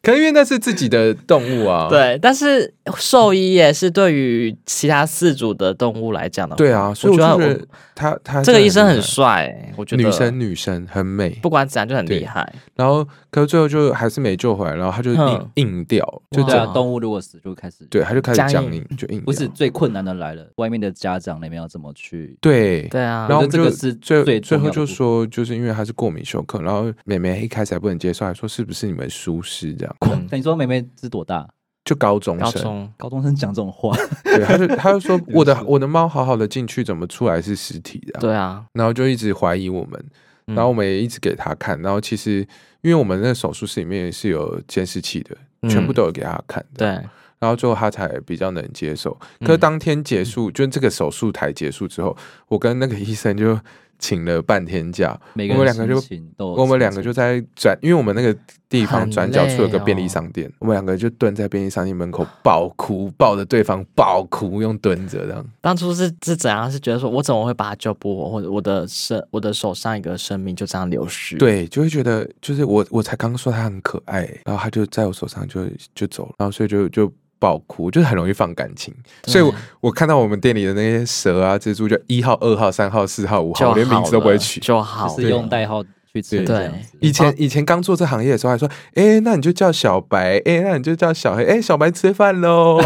[0.02, 7.60] 可能因为那是自己的动物啊，对，但是兽医也是对于其他四组的动物来讲的话，对啊，所以我觉得
[7.94, 12.52] 他他这个医生很帅，我觉得女生女生很美，不管怎样就很厉害。
[12.74, 16.72] 然后，可是最后就还是没救回来，然后他就硬硬掉，就这样。
[16.72, 19.20] 动物如果死就开始，对，他就开始僵硬，就硬。
[19.22, 22.36] 不是最困难的来了，外面的家长那边要怎么去？
[22.40, 29.96] 对对啊，然后这个是最最后就说，就是因为他是过敏休克，然后妹妹一开始还不能接受，还说是不是你们疏失这样？
[30.00, 31.46] 等 你说妹妹是多大？
[31.90, 38.20] 就高中生，高中高中生讲这种话，对，他就 他就说我的我的猫好好的进去，怎么出来是尸体的？
[38.20, 40.04] 对啊，然后就一直怀疑我们，
[40.44, 42.46] 然后我们也一直给他看，然后其实
[42.82, 45.36] 因为我们那手术室里面是有监视器的，
[45.68, 46.86] 全部都有给他看，对，
[47.40, 49.18] 然后最后他才比较能接受。
[49.40, 52.16] 可是当天结束，就这个手术台结束之后，
[52.46, 53.58] 我跟那个医生就。
[54.00, 56.02] 请了半天假，我们两个就
[56.38, 58.36] 我们两个就在转，因为我们那个
[58.68, 65.46] 地方转角处有个便利商店，哦、我们两个就蹲在便利商店门口爆哭，抱着对方爆哭，用蹲着这样。
[65.60, 66.68] 当初是是怎样？
[66.72, 71.36] 是觉得说我怎么会把他救不活，或者我的生我的手上一个生命就这样流失？
[71.36, 77.12] 对，就会觉得就是我我才刚说他很可爱，然后他就在我手上就就走了，然后所以就就。
[77.40, 85.82] 爆哭就是很容易放感情，所以我我看到我们店里的那些蛇啊、蜘蛛，就一号、二号、三号、四号、五号，连名字都不会取，就好，是用代号
[86.12, 86.44] 去吃。
[86.44, 86.70] 对，
[87.00, 92.78] 以前以前刚做这行业的时候，还说，哎，那你就叫小白，哎，那你就叫小黑，哎，小白吃饭喽。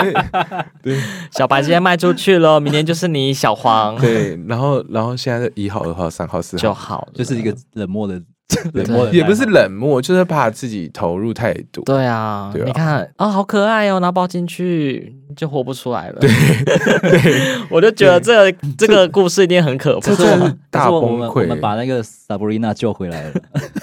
[0.82, 3.98] 对，小白今天卖出去了，明天就是你小黄。
[3.98, 6.62] 对，然后然后现在一号、二号、三号、四号。
[6.62, 8.20] 就好，就是一个冷漠的。
[8.72, 11.84] 冷漠也不是冷漠，就是怕自己投入太多。
[11.84, 16.18] 对啊，你看啊，好可爱哦，拿抱进去就活不出来了。
[16.18, 16.30] 对，
[17.10, 17.32] 对
[17.70, 20.12] 我就觉得这个这个故事一定很可怕。
[20.12, 21.42] 这是大崩溃。
[21.42, 23.32] 我们把那个 Sabrina 救回来了。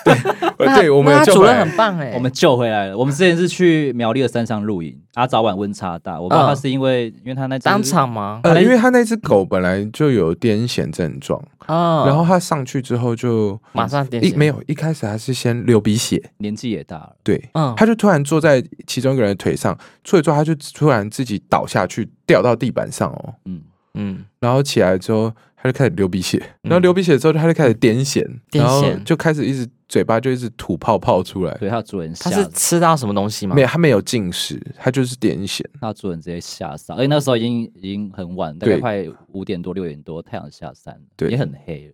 [0.58, 2.98] 对，对，我们主任很棒哎，我们救回来了。
[2.98, 8.40] 我们之前是去苗栗的山上露营，他早晚温差大，我不知道他是因为因为他那当场吗？
[8.44, 14.62] 呃，因为他那只狗本来就有癫痫症状啊，然后他上去之后就马上癫痫，没有。
[14.68, 23.62] 一开始还是先流鼻血，年纪也大了，对，嗯，他就突然坐在其中一个人的腿上，坐一坐，他就突然自己倒下去，掉到地板上哦，嗯。
[23.96, 33.54] 嗯，然后起来之后，他就开始流鼻血，然后流鼻血之后，他就开始癫痫，然后就开始一直嘴巴就一直吐泡泡出来，对，他主人，他是吃到什么东西吗？
[33.56, 41.94] 没有，他没有进食，他就是癫痫，他主人直接下山，而且那时候已经已经很晚，大概快五点多六点多，太阳下山，对，也很黑。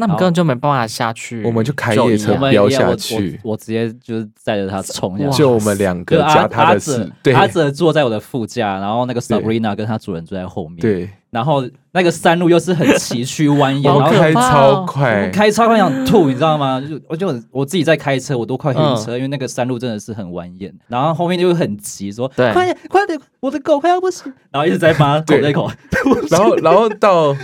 [0.00, 3.38] 那你根本就没办法下去，我们就开夜车飙下去。
[3.44, 10.78] 我直接就是载着他冲下去，就我们两个加他的是，阿泽坐在我的副驾，然后那个 Sabrina 跟他主人坐在后面。
[10.78, 16.80] 对，然后那个山路又是很崎岖蜿蜒， 然后开超快，开超快想吐，你知道吗？
[16.80, 20.72] 就我就我自己在开车，我都快晕车，因为那个山路真的是很蜿蜒。
[20.88, 25.70] 然后后面就很急，说快点快点，我的狗快要不行，然后一直在把狗在口，
[26.30, 27.36] 然后然后到。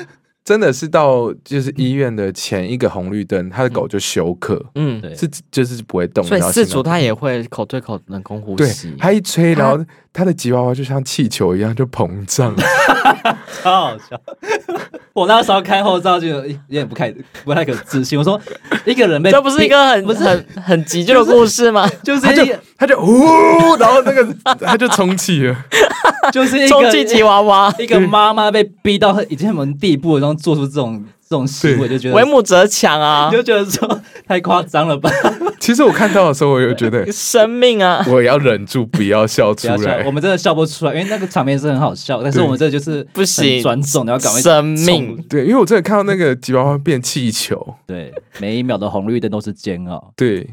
[0.46, 12.54] 真的是到就是医院的前一个红绿灯，他的狗就休克，嗯，对，是就是不会动，所以饲主他也会口对口人工呼吸，他一吹，然后他的吉娃娃就像气球一样就膨胀，
[13.60, 14.18] 超好笑。
[15.12, 18.40] 我那时候看后照就有点不太不太可置信，我说
[18.84, 21.88] 一个人被这不是一个很不是很很急救的故事吗？
[22.04, 22.44] 就是他就
[22.78, 25.56] 他就呜，然后那个他就充气了，
[26.30, 35.10] 就是一个充气吉娃娃，一个妈妈被逼到已经什么地步，然后做出这种这种行为，就觉得为母则强啊， 就觉得说太夸张了吧。
[35.58, 40.04] 其实我看到的时候，我又觉得生命啊，我也要忍住不要笑出来。
[40.04, 45.16] 我们真的笑不出来，因为那个场面是很好笑，但是我们这就是不行，转重，你要赶快生命。
[45.28, 50.12] 对，因为我真的看到那个吉娃娃变气球，对，每一秒的红绿灯都是煎熬。
[50.14, 50.46] 对。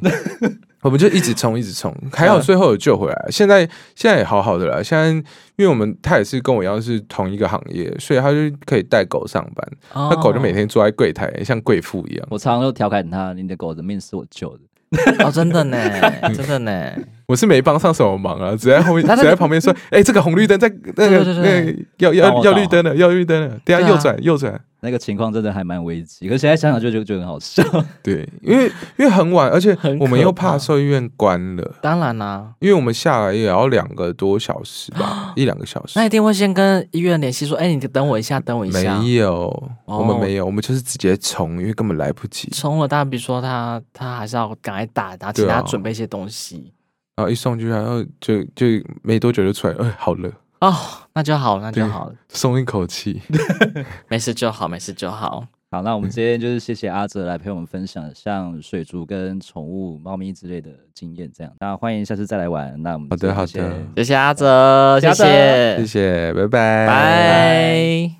[0.83, 3.27] 我们就一直冲，一直冲，还好最后有救回来。
[3.31, 3.59] 现在
[3.95, 4.83] 现在也好好的了。
[4.83, 5.07] 现在
[5.55, 9.67] 因为我们他也是跟我一样是同一个行业，所以他就可以带狗上班。
[9.91, 12.27] 他狗就每天坐在柜台，像贵妇一样。
[12.29, 14.63] 我常常都调侃他：“你的狗的命是我救的。
[15.25, 15.77] ”哦，真的呢，
[16.35, 16.91] 真的呢。
[17.33, 27.63] 我是没帮上什么忙啊，只在后面，只在旁边说：“哎，这个红绿灯在那个那个要要要绿灯了，要绿灯了，等下右转右转。”那个情况真的还蛮危急，可是现在想想就就就很好笑。
[28.03, 28.65] 对，因为
[28.97, 31.75] 因为很晚，而且 我们又怕兽医院关了。
[31.81, 35.93] 当然啦，因为我们下来也要两个多小时吧， 一两个小时。
[35.97, 42.49] 那一定会先跟医院联系说：“哎，你等我一下，等我一下。”没有，我们没有，我们就是直接冲，因为根本来不及。
[42.51, 46.73] 冲了，当然比如说他他还是要赶快打，然后请他准备一些东西。
[47.15, 48.65] 然后一送去，然后就就
[49.01, 50.31] 没多久就出来，哎，好了。
[50.61, 50.73] 哦，
[51.13, 53.21] 那就好，那就好，松一口气，
[54.07, 55.45] 没事就好，没事就好。
[55.71, 61.51] 好，那我们今天就是谢谢阿哲来陪我们分享像水族跟宠物猫咪之类的经验，这样。
[61.59, 62.81] 那欢迎下次再来玩。
[62.81, 68.15] 那我们好的，好的，谢谢阿哲，谢谢，谢谢，拜拜，拜。